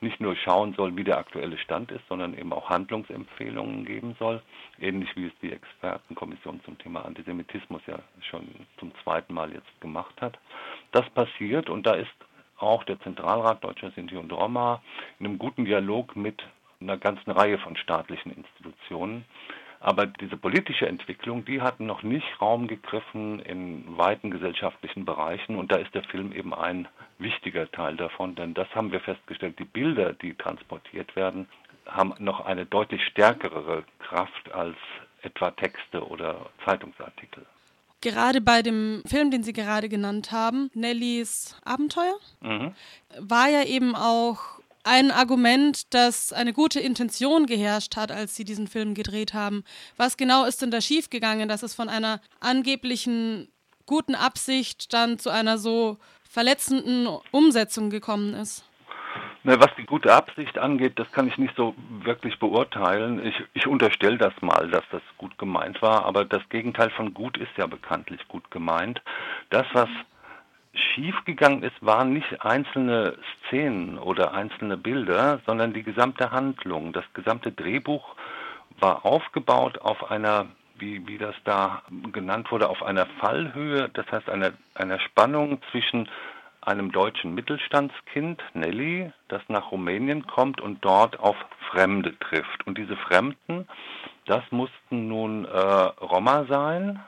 nicht 0.00 0.20
nur 0.20 0.36
schauen 0.36 0.74
soll, 0.74 0.96
wie 0.96 1.04
der 1.04 1.18
aktuelle 1.18 1.58
Stand 1.58 1.90
ist, 1.90 2.06
sondern 2.08 2.36
eben 2.36 2.52
auch 2.52 2.68
Handlungsempfehlungen 2.68 3.84
geben 3.84 4.14
soll, 4.18 4.42
ähnlich 4.78 5.08
wie 5.16 5.26
es 5.26 5.32
die 5.40 5.52
Expertenkommission 5.52 6.60
zum 6.64 6.78
Thema 6.78 7.04
Antisemitismus 7.04 7.82
ja 7.86 7.98
schon 8.28 8.46
zum 8.78 8.92
zweiten 9.02 9.32
Mal 9.32 9.52
jetzt 9.52 9.80
gemacht 9.80 10.20
hat. 10.20 10.38
Das 10.96 11.10
passiert 11.10 11.68
und 11.68 11.86
da 11.86 11.92
ist 11.92 12.16
auch 12.56 12.82
der 12.84 12.98
Zentralrat 13.00 13.62
Deutscher 13.62 13.90
Sinti 13.90 14.16
und 14.16 14.32
Roma 14.32 14.80
in 15.20 15.26
einem 15.26 15.38
guten 15.38 15.66
Dialog 15.66 16.16
mit 16.16 16.42
einer 16.80 16.96
ganzen 16.96 17.32
Reihe 17.32 17.58
von 17.58 17.76
staatlichen 17.76 18.32
Institutionen. 18.32 19.26
Aber 19.78 20.06
diese 20.06 20.38
politische 20.38 20.88
Entwicklung, 20.88 21.44
die 21.44 21.60
hat 21.60 21.80
noch 21.80 22.02
nicht 22.02 22.40
Raum 22.40 22.66
gegriffen 22.66 23.40
in 23.40 23.84
weiten 23.98 24.30
gesellschaftlichen 24.30 25.04
Bereichen 25.04 25.56
und 25.56 25.70
da 25.70 25.76
ist 25.76 25.94
der 25.94 26.04
Film 26.04 26.32
eben 26.32 26.54
ein 26.54 26.88
wichtiger 27.18 27.70
Teil 27.70 27.96
davon, 27.96 28.34
denn 28.34 28.54
das 28.54 28.74
haben 28.74 28.90
wir 28.90 29.00
festgestellt, 29.00 29.58
die 29.58 29.66
Bilder, 29.66 30.14
die 30.14 30.32
transportiert 30.32 31.14
werden, 31.14 31.46
haben 31.84 32.14
noch 32.20 32.40
eine 32.46 32.64
deutlich 32.64 33.04
stärkere 33.04 33.84
Kraft 33.98 34.50
als 34.50 34.78
etwa 35.20 35.50
Texte 35.50 36.08
oder 36.08 36.48
Zeitungsartikel. 36.64 37.44
Gerade 38.06 38.40
bei 38.40 38.62
dem 38.62 39.02
Film, 39.04 39.32
den 39.32 39.42
Sie 39.42 39.52
gerade 39.52 39.88
genannt 39.88 40.30
haben, 40.30 40.70
Nellys 40.74 41.56
Abenteuer, 41.64 42.14
mhm. 42.40 42.72
war 43.18 43.48
ja 43.48 43.64
eben 43.64 43.96
auch 43.96 44.60
ein 44.84 45.10
Argument, 45.10 45.92
dass 45.92 46.32
eine 46.32 46.52
gute 46.52 46.78
Intention 46.78 47.46
geherrscht 47.46 47.96
hat, 47.96 48.12
als 48.12 48.36
sie 48.36 48.44
diesen 48.44 48.68
Film 48.68 48.94
gedreht 48.94 49.34
haben. 49.34 49.64
Was 49.96 50.16
genau 50.16 50.44
ist 50.44 50.62
denn 50.62 50.70
da 50.70 50.80
schiefgegangen, 50.80 51.48
dass 51.48 51.64
es 51.64 51.74
von 51.74 51.88
einer 51.88 52.20
angeblichen 52.38 53.48
guten 53.86 54.14
Absicht 54.14 54.92
dann 54.92 55.18
zu 55.18 55.30
einer 55.30 55.58
so 55.58 55.98
verletzenden 56.22 57.08
Umsetzung 57.32 57.90
gekommen 57.90 58.34
ist? 58.34 58.62
Was 59.48 59.72
die 59.78 59.86
gute 59.86 60.12
Absicht 60.12 60.58
angeht, 60.58 60.98
das 60.98 61.12
kann 61.12 61.28
ich 61.28 61.38
nicht 61.38 61.54
so 61.54 61.76
wirklich 62.02 62.40
beurteilen. 62.40 63.24
Ich, 63.24 63.44
ich 63.54 63.68
unterstelle 63.68 64.18
das 64.18 64.32
mal, 64.40 64.68
dass 64.68 64.82
das 64.90 65.02
gut 65.18 65.38
gemeint 65.38 65.80
war, 65.80 66.04
aber 66.04 66.24
das 66.24 66.42
Gegenteil 66.48 66.90
von 66.90 67.14
gut 67.14 67.38
ist 67.38 67.56
ja 67.56 67.68
bekanntlich 67.68 68.26
gut 68.26 68.50
gemeint. 68.50 69.00
Das, 69.50 69.64
was 69.72 69.88
schiefgegangen 70.74 71.62
ist, 71.62 71.76
waren 71.80 72.12
nicht 72.12 72.44
einzelne 72.44 73.18
Szenen 73.46 73.98
oder 73.98 74.34
einzelne 74.34 74.76
Bilder, 74.76 75.38
sondern 75.46 75.72
die 75.72 75.84
gesamte 75.84 76.32
Handlung. 76.32 76.92
Das 76.92 77.04
gesamte 77.14 77.52
Drehbuch 77.52 78.16
war 78.80 79.06
aufgebaut 79.06 79.78
auf 79.78 80.10
einer, 80.10 80.46
wie, 80.76 81.06
wie 81.06 81.18
das 81.18 81.36
da 81.44 81.82
genannt 82.10 82.50
wurde, 82.50 82.68
auf 82.68 82.82
einer 82.82 83.06
Fallhöhe, 83.20 83.90
das 83.90 84.10
heißt 84.10 84.28
einer, 84.28 84.54
einer 84.74 84.98
Spannung 84.98 85.62
zwischen 85.70 86.08
einem 86.66 86.92
deutschen 86.92 87.34
Mittelstandskind, 87.34 88.42
Nelly, 88.54 89.12
das 89.28 89.42
nach 89.48 89.70
Rumänien 89.70 90.26
kommt 90.26 90.60
und 90.60 90.84
dort 90.84 91.18
auf 91.20 91.36
Fremde 91.70 92.18
trifft. 92.18 92.66
Und 92.66 92.76
diese 92.76 92.96
Fremden, 92.96 93.68
das 94.26 94.42
mussten 94.50 95.08
nun 95.08 95.44
äh, 95.44 95.48
Roma 95.48 96.44
sein 96.48 97.00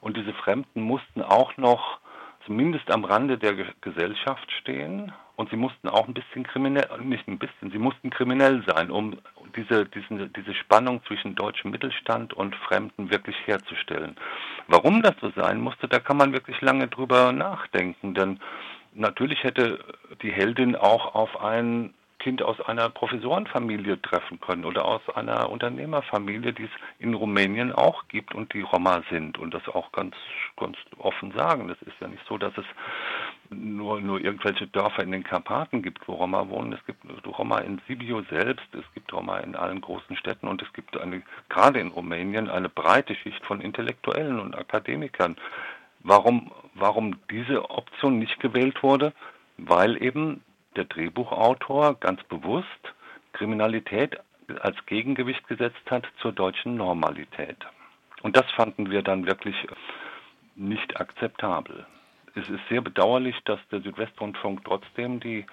und 0.00 0.16
diese 0.16 0.32
Fremden 0.32 0.82
mussten 0.82 1.22
auch 1.22 1.56
noch 1.56 1.98
zumindest 2.46 2.90
am 2.90 3.04
Rande 3.04 3.36
der 3.36 3.54
Gesellschaft 3.80 4.50
stehen 4.52 5.12
und 5.36 5.50
sie 5.50 5.56
mussten 5.56 5.88
auch 5.88 6.08
ein 6.08 6.14
bisschen 6.14 6.44
kriminell, 6.44 6.88
nicht 7.02 7.28
ein 7.28 7.38
bisschen, 7.38 7.70
sie 7.70 7.78
mussten 7.78 8.10
kriminell 8.10 8.64
sein, 8.66 8.90
um 8.90 9.18
diese, 9.54 9.86
diese, 9.86 10.28
diese 10.28 10.54
Spannung 10.54 11.00
zwischen 11.06 11.34
deutschem 11.34 11.70
Mittelstand 11.70 12.32
und 12.34 12.56
Fremden 12.56 13.10
wirklich 13.10 13.36
herzustellen. 13.44 14.16
Warum 14.66 15.02
das 15.02 15.14
so 15.20 15.30
sein 15.36 15.60
musste, 15.60 15.86
da 15.88 16.00
kann 16.00 16.16
man 16.16 16.32
wirklich 16.32 16.60
lange 16.60 16.88
drüber 16.88 17.32
nachdenken, 17.32 18.14
denn 18.14 18.40
natürlich 18.98 19.42
hätte 19.44 19.78
die 20.22 20.32
Heldin 20.32 20.76
auch 20.76 21.14
auf 21.14 21.40
einen 21.40 21.94
Kind 22.18 22.42
aus 22.42 22.60
einer 22.60 22.88
Professorenfamilie 22.90 24.02
treffen 24.02 24.40
können 24.40 24.64
oder 24.64 24.84
aus 24.84 25.02
einer 25.14 25.50
Unternehmerfamilie, 25.50 26.52
die 26.52 26.64
es 26.64 26.70
in 26.98 27.14
Rumänien 27.14 27.72
auch 27.72 28.08
gibt 28.08 28.34
und 28.34 28.52
die 28.54 28.62
Roma 28.62 29.02
sind 29.08 29.38
und 29.38 29.54
das 29.54 29.66
auch 29.68 29.92
ganz, 29.92 30.16
ganz 30.56 30.76
offen 30.98 31.32
sagen. 31.32 31.68
Das 31.68 31.80
ist 31.82 31.94
ja 32.00 32.08
nicht 32.08 32.24
so, 32.28 32.36
dass 32.36 32.52
es 32.58 32.64
nur, 33.50 34.00
nur 34.00 34.20
irgendwelche 34.20 34.66
Dörfer 34.66 35.04
in 35.04 35.12
den 35.12 35.22
Karpaten 35.22 35.80
gibt, 35.80 36.08
wo 36.08 36.14
Roma 36.14 36.48
wohnen. 36.48 36.72
Es 36.72 36.84
gibt 36.86 37.04
Roma 37.24 37.58
in 37.58 37.80
Sibiu 37.86 38.22
selbst, 38.30 38.66
es 38.72 38.84
gibt 38.94 39.12
Roma 39.12 39.38
in 39.38 39.54
allen 39.54 39.80
großen 39.80 40.16
Städten 40.16 40.48
und 40.48 40.60
es 40.60 40.72
gibt 40.72 40.96
eine, 40.96 41.22
gerade 41.48 41.78
in 41.78 41.88
Rumänien 41.88 42.50
eine 42.50 42.68
breite 42.68 43.14
Schicht 43.14 43.44
von 43.46 43.60
Intellektuellen 43.60 44.40
und 44.40 44.58
Akademikern. 44.58 45.36
Warum, 46.08 46.50
warum 46.72 47.16
diese 47.30 47.68
Option 47.68 48.18
nicht 48.18 48.40
gewählt 48.40 48.82
wurde? 48.82 49.12
Weil 49.58 50.02
eben 50.02 50.42
der 50.74 50.86
Drehbuchautor 50.86 52.00
ganz 52.00 52.24
bewusst 52.24 52.94
Kriminalität 53.34 54.18
als 54.60 54.76
Gegengewicht 54.86 55.46
gesetzt 55.48 55.82
hat 55.90 56.06
zur 56.22 56.32
deutschen 56.32 56.76
Normalität. 56.76 57.58
Und 58.22 58.38
das 58.38 58.50
fanden 58.52 58.90
wir 58.90 59.02
dann 59.02 59.26
wirklich 59.26 59.54
nicht 60.56 60.98
akzeptabel. 60.98 61.84
Es 62.34 62.48
ist 62.48 62.66
sehr 62.70 62.80
bedauerlich, 62.80 63.36
dass 63.44 63.60
der 63.70 63.82
Südwestrundfunk 63.82 64.64
trotzdem 64.64 65.20
die, 65.20 65.44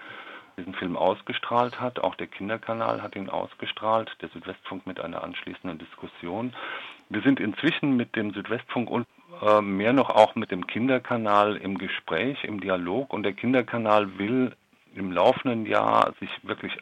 diesen 0.57 0.73
Film 0.75 0.95
ausgestrahlt 0.95 1.81
hat. 1.81 1.99
Auch 1.99 2.15
der 2.15 2.27
Kinderkanal 2.27 3.01
hat 3.01 3.17
ihn 3.17 3.29
ausgestrahlt, 3.29 4.09
der 4.21 4.29
Südwestfunk 4.29 4.87
mit 4.87 5.01
einer 5.01 5.21
anschließenden 5.21 5.79
Diskussion. 5.79 6.53
Wir 7.09 7.23
sind 7.23 7.41
inzwischen 7.41 7.97
mit 7.97 8.15
dem 8.15 8.31
Südwestfunk 8.31 8.89
und 8.89 9.05
äh, 9.45 9.61
mehr 9.61 9.93
noch 9.93 10.09
auch 10.09 10.35
mit 10.35 10.51
dem 10.51 10.65
Kinderkanal 10.65 11.55
im 11.57 11.77
Gespräch, 11.77 12.43
im 12.43 12.59
Dialog. 12.59 13.13
Und 13.13 13.23
der 13.23 13.33
Kinderkanal 13.33 14.17
will 14.17 14.55
im 14.95 15.11
laufenden 15.11 15.65
Jahr 15.65 16.13
sich 16.19 16.29
wirklich 16.43 16.75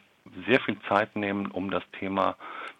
sehr 0.46 0.60
viel 0.60 0.78
Zeit 0.88 1.14
nehmen, 1.14 1.50
um 1.50 1.70
das 1.70 1.82
Thema 1.98 2.36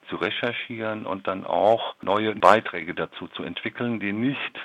zu 0.09 0.17
recherchieren 0.17 1.05
und 1.07 1.27
dann 1.29 1.45
auch 1.45 1.97
neue 2.03 2.35
Beiträge 2.35 2.95
dazu 2.95 3.29
zu 3.29 3.43
entwickeln, 3.43 4.01
die 4.01 4.13
nicht 4.13 4.59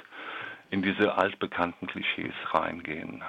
in 0.69 0.82
diese 0.82 1.15
altbekannten 1.15 1.88
Klischees 1.88 2.34
reingehen. 2.51 3.23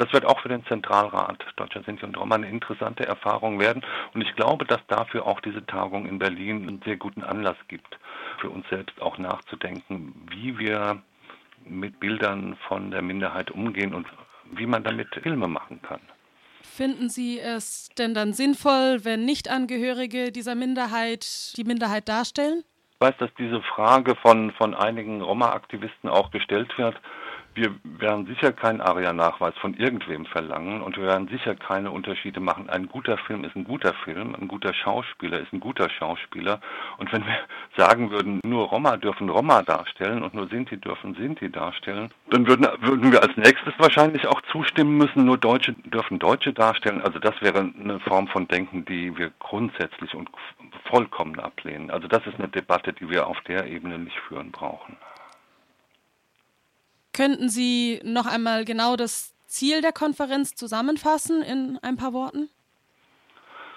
Das 0.00 0.14
wird 0.14 0.24
auch 0.24 0.40
für 0.40 0.48
den 0.48 0.64
Zentralrat 0.64 1.44
Deutscher 1.56 1.82
Sinti 1.82 2.06
und 2.06 2.16
Roma 2.16 2.36
eine 2.36 2.48
interessante 2.48 3.04
Erfahrung 3.04 3.60
werden. 3.60 3.84
Und 4.14 4.22
ich 4.22 4.34
glaube, 4.34 4.64
dass 4.64 4.80
dafür 4.88 5.26
auch 5.26 5.40
diese 5.40 5.66
Tagung 5.66 6.06
in 6.06 6.18
Berlin 6.18 6.66
einen 6.66 6.82
sehr 6.86 6.96
guten 6.96 7.22
Anlass 7.22 7.58
gibt, 7.68 7.98
für 8.40 8.48
uns 8.48 8.66
selbst 8.70 8.98
auch 9.02 9.18
nachzudenken, 9.18 10.14
wie 10.30 10.58
wir 10.58 11.02
mit 11.66 12.00
Bildern 12.00 12.56
von 12.66 12.90
der 12.90 13.02
Minderheit 13.02 13.50
umgehen 13.50 13.92
und 13.92 14.06
wie 14.50 14.64
man 14.64 14.82
damit 14.84 15.08
Filme 15.22 15.48
machen 15.48 15.82
kann. 15.82 16.00
Finden 16.62 17.10
Sie 17.10 17.38
es 17.38 17.90
denn 17.98 18.14
dann 18.14 18.32
sinnvoll, 18.32 19.04
wenn 19.04 19.26
Nichtangehörige 19.26 20.32
dieser 20.32 20.54
Minderheit 20.54 21.26
die 21.58 21.64
Minderheit 21.64 22.08
darstellen? 22.08 22.64
Ich 22.94 23.00
weiß, 23.06 23.16
dass 23.18 23.30
diese 23.38 23.60
Frage 23.60 24.16
von, 24.16 24.52
von 24.52 24.74
einigen 24.74 25.20
Roma-Aktivisten 25.20 26.08
auch 26.08 26.30
gestellt 26.30 26.72
wird. 26.78 26.98
Wir 27.52 27.74
werden 27.82 28.26
sicher 28.26 28.52
keinen 28.52 28.80
ARIA-Nachweis 28.80 29.54
von 29.60 29.74
irgendwem 29.74 30.24
verlangen 30.24 30.82
und 30.82 30.96
wir 30.96 31.04
werden 31.04 31.26
sicher 31.26 31.56
keine 31.56 31.90
Unterschiede 31.90 32.38
machen. 32.38 32.70
Ein 32.70 32.86
guter 32.86 33.18
Film 33.18 33.42
ist 33.42 33.56
ein 33.56 33.64
guter 33.64 33.92
Film, 34.04 34.36
ein 34.36 34.46
guter 34.46 34.72
Schauspieler 34.72 35.40
ist 35.40 35.52
ein 35.52 35.58
guter 35.58 35.90
Schauspieler. 35.90 36.60
Und 36.98 37.12
wenn 37.12 37.26
wir 37.26 37.38
sagen 37.76 38.10
würden, 38.12 38.40
nur 38.44 38.68
Roma 38.68 38.96
dürfen 38.96 39.28
Roma 39.28 39.62
darstellen 39.62 40.22
und 40.22 40.32
nur 40.32 40.48
Sinti 40.48 40.76
dürfen 40.76 41.14
Sinti 41.14 41.50
darstellen, 41.50 42.10
dann 42.30 42.46
würden, 42.46 42.66
würden 42.82 43.10
wir 43.10 43.20
als 43.20 43.36
nächstes 43.36 43.74
wahrscheinlich 43.78 44.28
auch 44.28 44.40
zustimmen 44.52 44.96
müssen, 44.96 45.24
nur 45.24 45.36
Deutsche 45.36 45.72
dürfen 45.72 46.20
Deutsche 46.20 46.52
darstellen. 46.52 47.02
Also 47.02 47.18
das 47.18 47.34
wäre 47.42 47.58
eine 47.58 47.98
Form 48.00 48.28
von 48.28 48.46
Denken, 48.46 48.84
die 48.84 49.16
wir 49.18 49.32
grundsätzlich 49.40 50.14
und 50.14 50.30
vollkommen 50.84 51.40
ablehnen. 51.40 51.90
Also 51.90 52.06
das 52.06 52.24
ist 52.26 52.38
eine 52.38 52.48
Debatte, 52.48 52.92
die 52.92 53.10
wir 53.10 53.26
auf 53.26 53.40
der 53.42 53.66
Ebene 53.66 53.98
nicht 53.98 54.18
führen 54.28 54.52
brauchen. 54.52 54.96
Könnten 57.12 57.48
Sie 57.48 58.00
noch 58.04 58.26
einmal 58.26 58.64
genau 58.64 58.96
das 58.96 59.34
Ziel 59.46 59.82
der 59.82 59.92
Konferenz 59.92 60.54
zusammenfassen 60.54 61.42
in 61.42 61.78
ein 61.82 61.96
paar 61.96 62.12
Worten? 62.12 62.48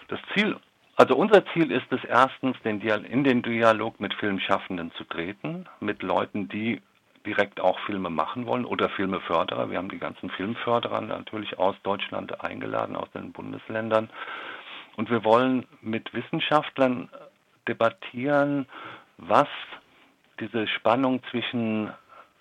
Das 0.08 0.20
Ziel, 0.34 0.58
also 0.96 1.16
unser 1.16 1.44
Ziel 1.48 1.72
ist 1.72 1.92
es 1.92 2.04
erstens, 2.04 2.56
den 2.64 2.80
in 2.82 3.24
den 3.24 3.42
Dialog 3.42 4.00
mit 4.00 4.14
Filmschaffenden 4.14 4.92
zu 4.94 5.04
treten, 5.06 5.66
mit 5.80 6.04
Leuten, 6.04 6.48
die 6.50 6.82
direkt 7.26 7.60
auch 7.60 7.80
Filme 7.86 8.10
machen 8.10 8.46
wollen 8.46 8.66
oder 8.66 8.90
Filmeförderer. 8.90 9.72
Wir 9.72 9.78
haben 9.78 9.90
die 9.90 9.98
ganzen 9.98 10.30
Filmförderer 10.30 11.02
natürlich 11.02 11.58
aus 11.58 11.76
Deutschland 11.84 12.44
eingeladen, 12.44 12.96
aus 12.96 13.10
den 13.12 13.32
Bundesländern. 13.32 14.10
Und 14.98 15.10
wir 15.10 15.24
wollen 15.24 15.66
mit 15.82 16.14
Wissenschaftlern 16.14 17.10
debattieren, 17.68 18.68
was 19.18 19.48
diese 20.40 20.68
Spannung 20.68 21.22
zwischen 21.32 21.92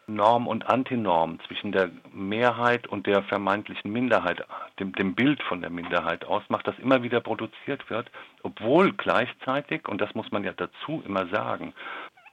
Norm 0.07 0.47
und 0.47 0.69
Antinorm 0.69 1.39
zwischen 1.47 1.73
der 1.73 1.91
Mehrheit 2.13 2.87
und 2.87 3.07
der 3.07 3.23
vermeintlichen 3.23 3.93
Minderheit, 3.93 4.45
dem, 4.79 4.93
dem 4.93 5.15
Bild 5.15 5.43
von 5.43 5.61
der 5.61 5.71
Minderheit 5.71 6.25
ausmacht, 6.25 6.67
das 6.67 6.79
immer 6.79 7.03
wieder 7.03 7.21
produziert 7.21 7.89
wird, 7.89 8.11
obwohl 8.43 8.93
gleichzeitig, 8.93 9.89
und 9.89 10.01
das 10.01 10.15
muss 10.15 10.31
man 10.33 10.45
ja 10.45 10.53
dazu 10.53 11.03
immer 11.07 11.27
sagen, 11.29 11.73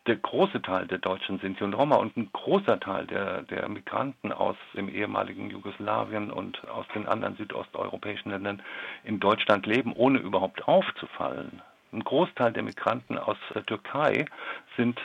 der 0.08 0.16
große 0.16 0.62
Teil 0.62 0.88
der 0.88 0.98
Deutschen 0.98 1.40
Sinti 1.40 1.64
und 1.64 1.76
Roma 1.76 1.98
und 1.98 2.18
ein 2.18 2.30
großer 2.34 2.80
Teil 2.80 3.06
der, 3.06 3.44
der 3.44 3.70
Migranten 3.70 4.32
aus 4.32 4.56
dem 4.74 4.90
ehemaligen 4.90 5.52
Jugoslawien 5.52 6.32
und 6.32 6.68
aus 6.68 6.88
den 6.96 7.08
anderen 7.08 7.36
südosteuropäischen 7.36 8.32
Ländern 8.32 8.62
in 9.04 9.20
Deutschland 9.20 9.68
leben, 9.68 9.94
ohne 9.94 10.18
überhaupt 10.20 10.68
aufzufallen. 10.68 11.62
Ein 11.92 12.04
Großteil 12.04 12.54
der 12.54 12.64
Migranten 12.64 13.18
aus 13.18 13.38
der 13.54 13.66
Türkei 13.66 14.26
sind 14.78 15.00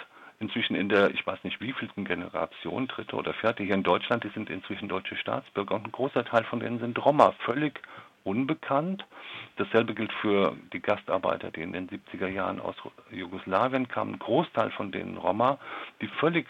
inzwischen 0.45 0.77
in 0.77 0.89
der, 0.89 1.11
ich 1.11 1.27
weiß 1.27 1.43
nicht 1.43 1.61
wievielten 1.61 2.05
Generation, 2.05 2.87
dritte 2.87 3.17
oder 3.17 3.33
vierte 3.33 3.63
hier 3.63 3.75
in 3.75 3.83
Deutschland, 3.83 4.25
die 4.25 4.29
sind 4.29 4.51
inzwischen 4.51 4.89
deutsche 4.89 5.17
Staatsbürger 5.17 5.75
und 5.75 5.87
ein 5.87 5.93
großer 5.93 6.25
Teil 6.25 6.45
von 6.45 6.61
denen 6.61 6.79
sind 6.79 7.03
Roma, 7.05 7.33
völlig 7.45 7.81
unbekannt. 8.25 9.05
Dasselbe 9.57 9.95
gilt 9.95 10.13
für 10.13 10.57
die 10.73 10.81
Gastarbeiter, 10.81 11.51
die 11.51 11.63
in 11.63 11.73
den 11.73 11.89
70er 11.89 12.29
Jahren 12.29 12.61
aus 12.61 12.77
Jugoslawien 13.11 13.89
kamen. 13.89 14.15
Ein 14.15 14.19
Großteil 14.19 14.71
von 14.71 14.93
denen 14.93 15.17
Roma, 15.17 15.59
die 16.01 16.09
völlig 16.09 16.47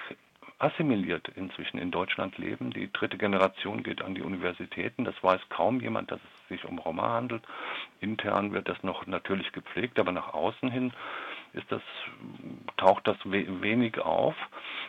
assimiliert 0.59 1.28
inzwischen 1.37 1.78
in 1.78 1.90
Deutschland 1.90 2.38
leben. 2.38 2.70
Die 2.70 2.92
dritte 2.92 3.18
Generation 3.18 3.83
geht 3.83 4.02
an 4.02 4.14
die 4.14 4.22
Universitäten. 4.22 5.04
Das 5.04 5.14
weiß 5.22 5.40
kaum 5.50 5.80
jemand, 5.80 6.11
dass 6.11 6.20
es 6.20 6.48
sich 6.48 6.64
um 6.64 6.78
Roma 6.78 7.11
handelt. 7.11 7.42
Intern 8.00 8.52
wird 8.52 8.68
das 8.68 8.83
noch 8.83 9.07
natürlich 9.07 9.52
gepflegt, 9.52 9.98
aber 9.98 10.12
nach 10.12 10.33
außen 10.33 10.70
hin 10.70 10.92
ist 11.54 11.70
das, 11.70 11.82
taucht 12.76 13.06
das 13.06 13.16
wenig 13.24 13.98
auf. 13.98 14.34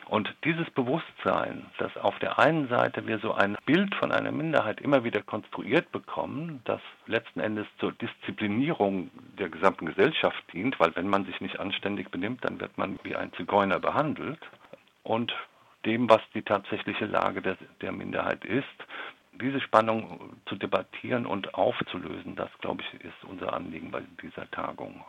Und 0.08 0.34
dieses 0.44 0.70
Bewusstsein, 0.72 1.66
dass 1.78 1.96
auf 1.98 2.18
der 2.20 2.38
einen 2.38 2.68
Seite 2.68 3.08
wir 3.08 3.20
so 3.20 3.34
ein 3.34 3.58
Bild 3.66 3.94
von 3.96 4.12
einer 4.12 4.32
Minderheit 4.32 4.82
immer 4.82 5.04
wieder 5.04 5.22
konstruiert 5.22 5.92
bekommen, 5.92 6.62
das 6.66 6.82
letzten 7.08 7.40
Endes 7.40 7.66
zur 7.80 7.92
Disziplinierung 7.94 9.10
der 9.40 9.50
gesamten 9.50 9.88
Gesellschaft 9.88 10.44
dient, 10.54 10.80
weil 10.80 10.96
wenn 10.96 11.08
man 11.08 11.26
sich 11.26 11.42
nicht 11.42 11.60
anständig 11.60 12.10
benimmt, 12.12 12.44
dann 12.46 12.60
wird 12.60 12.78
man 12.78 13.00
wie 13.04 13.16
ein 13.16 13.34
Zigeuner 13.34 13.80
behandelt. 13.80 14.40
Und 15.04 15.34
dem, 15.86 16.10
was 16.10 16.22
die 16.34 16.42
tatsächliche 16.42 17.06
Lage 17.06 17.42
der, 17.42 17.58
der 17.82 17.92
Minderheit 17.92 18.44
ist, 18.44 18.66
diese 19.42 19.62
Spannung 19.62 20.38
zu 20.48 20.56
debattieren 20.56 21.26
und 21.26 21.54
aufzulösen, 21.56 22.36
das, 22.36 22.50
glaube 22.60 22.82
ich, 22.82 23.02
ist 23.02 23.24
unser 23.30 23.54
Anliegen 23.54 23.92
bei 23.92 24.02
dieser 24.22 24.50
Tagung. 24.52 25.04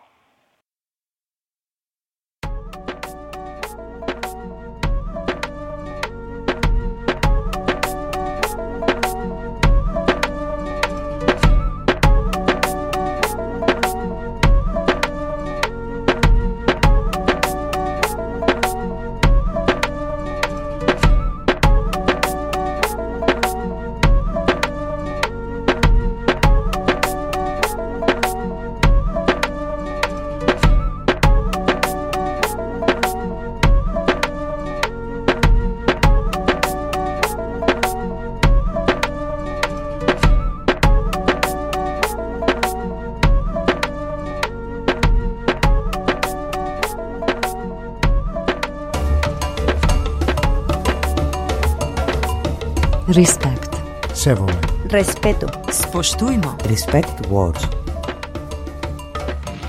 Σέβομαι. 54.26 54.58
Respeto. 54.90 55.46
Spoštujmo. 55.82 56.56
Respect 56.68 57.30
words. 57.30 57.68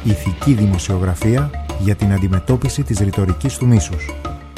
Ηθική 0.03 0.53
δημοσιογραφία 0.53 1.51
για 1.79 1.95
την 1.95 2.13
αντιμετώπιση 2.13 2.83
της 2.83 2.99
ρητορικής 2.99 3.57
του 3.57 3.67
μίσους. 3.67 4.09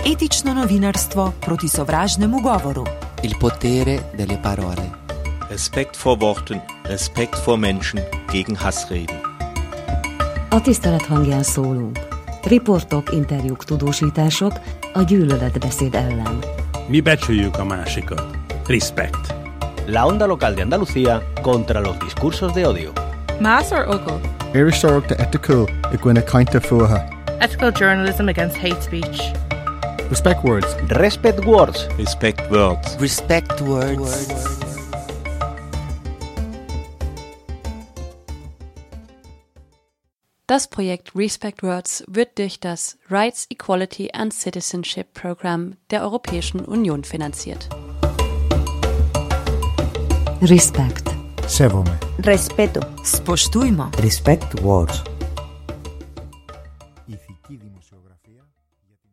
Etično 0.04 0.54
novinarstvo 0.54 1.34
proti 1.46 1.68
sovražnemu 1.68 2.38
govoru. 2.42 2.84
Il 3.22 3.34
potere 3.40 3.96
delle 4.18 4.38
parole. 4.48 4.86
Respekt 5.50 5.94
vor 6.04 6.18
Worten, 6.22 6.60
Respekt 6.84 7.38
vor 7.46 7.58
Menschen 7.58 8.00
gegen 8.34 8.56
Hassreden. 8.64 9.20
A 10.50 10.62
tisztelet 10.62 11.06
hangján 11.06 11.44
szólunk. 11.44 12.00
Riportok, 12.44 13.14
interjúk, 13.14 13.64
tudósítások 13.64 14.54
a 14.94 15.02
gyűlöletbeszéd 15.02 15.96
ellen. 15.96 16.40
Mi 16.88 17.02
becsüljük 17.02 17.58
a 17.58 17.66
másikat. 17.66 18.26
Respect. 18.68 19.39
La 19.90 20.06
onda 20.06 20.28
local 20.28 20.56
de 20.56 20.62
Andalucía 20.62 21.24
contra 21.42 21.82
los 21.82 21.98
discursos 21.98 22.54
de 22.54 22.64
odio. 22.64 22.94
Más 23.40 23.72
or 23.72 23.88
ogo? 23.88 24.22
Irish 24.54 24.82
Sorg 24.82 25.08
de 25.08 25.16
Ethical 25.16 25.66
i 25.92 25.98
gine 25.98 26.24
kainte 26.24 26.60
fuha. 26.62 27.10
Ethical 27.42 27.72
journalism 27.72 28.30
against 28.30 28.56
hate 28.56 28.80
speech. 28.84 29.34
Respect 30.12 30.44
words. 30.44 30.68
Respect 30.90 31.44
words. 31.44 31.88
Respect 31.98 32.40
words. 32.52 33.02
Respect 33.02 33.62
words. 33.62 34.60
Das 40.46 40.68
Projekt 40.68 41.16
Respect 41.16 41.64
Words 41.64 42.04
wird 42.08 42.38
durch 42.38 42.60
das 42.60 43.00
Rights, 43.10 43.48
Equality 43.50 44.12
and 44.14 44.34
Citizenship 44.34 45.16
Program 45.16 45.78
der 45.90 46.04
Europäischen 46.04 46.60
Union 46.60 47.04
finanziert. 47.04 47.70
Респект. 50.42 51.10
Севоме. 51.48 52.00
Респето. 52.24 52.80
Споштујмо. 53.04 53.92
Респект 54.00 54.56
Words. 54.64 55.19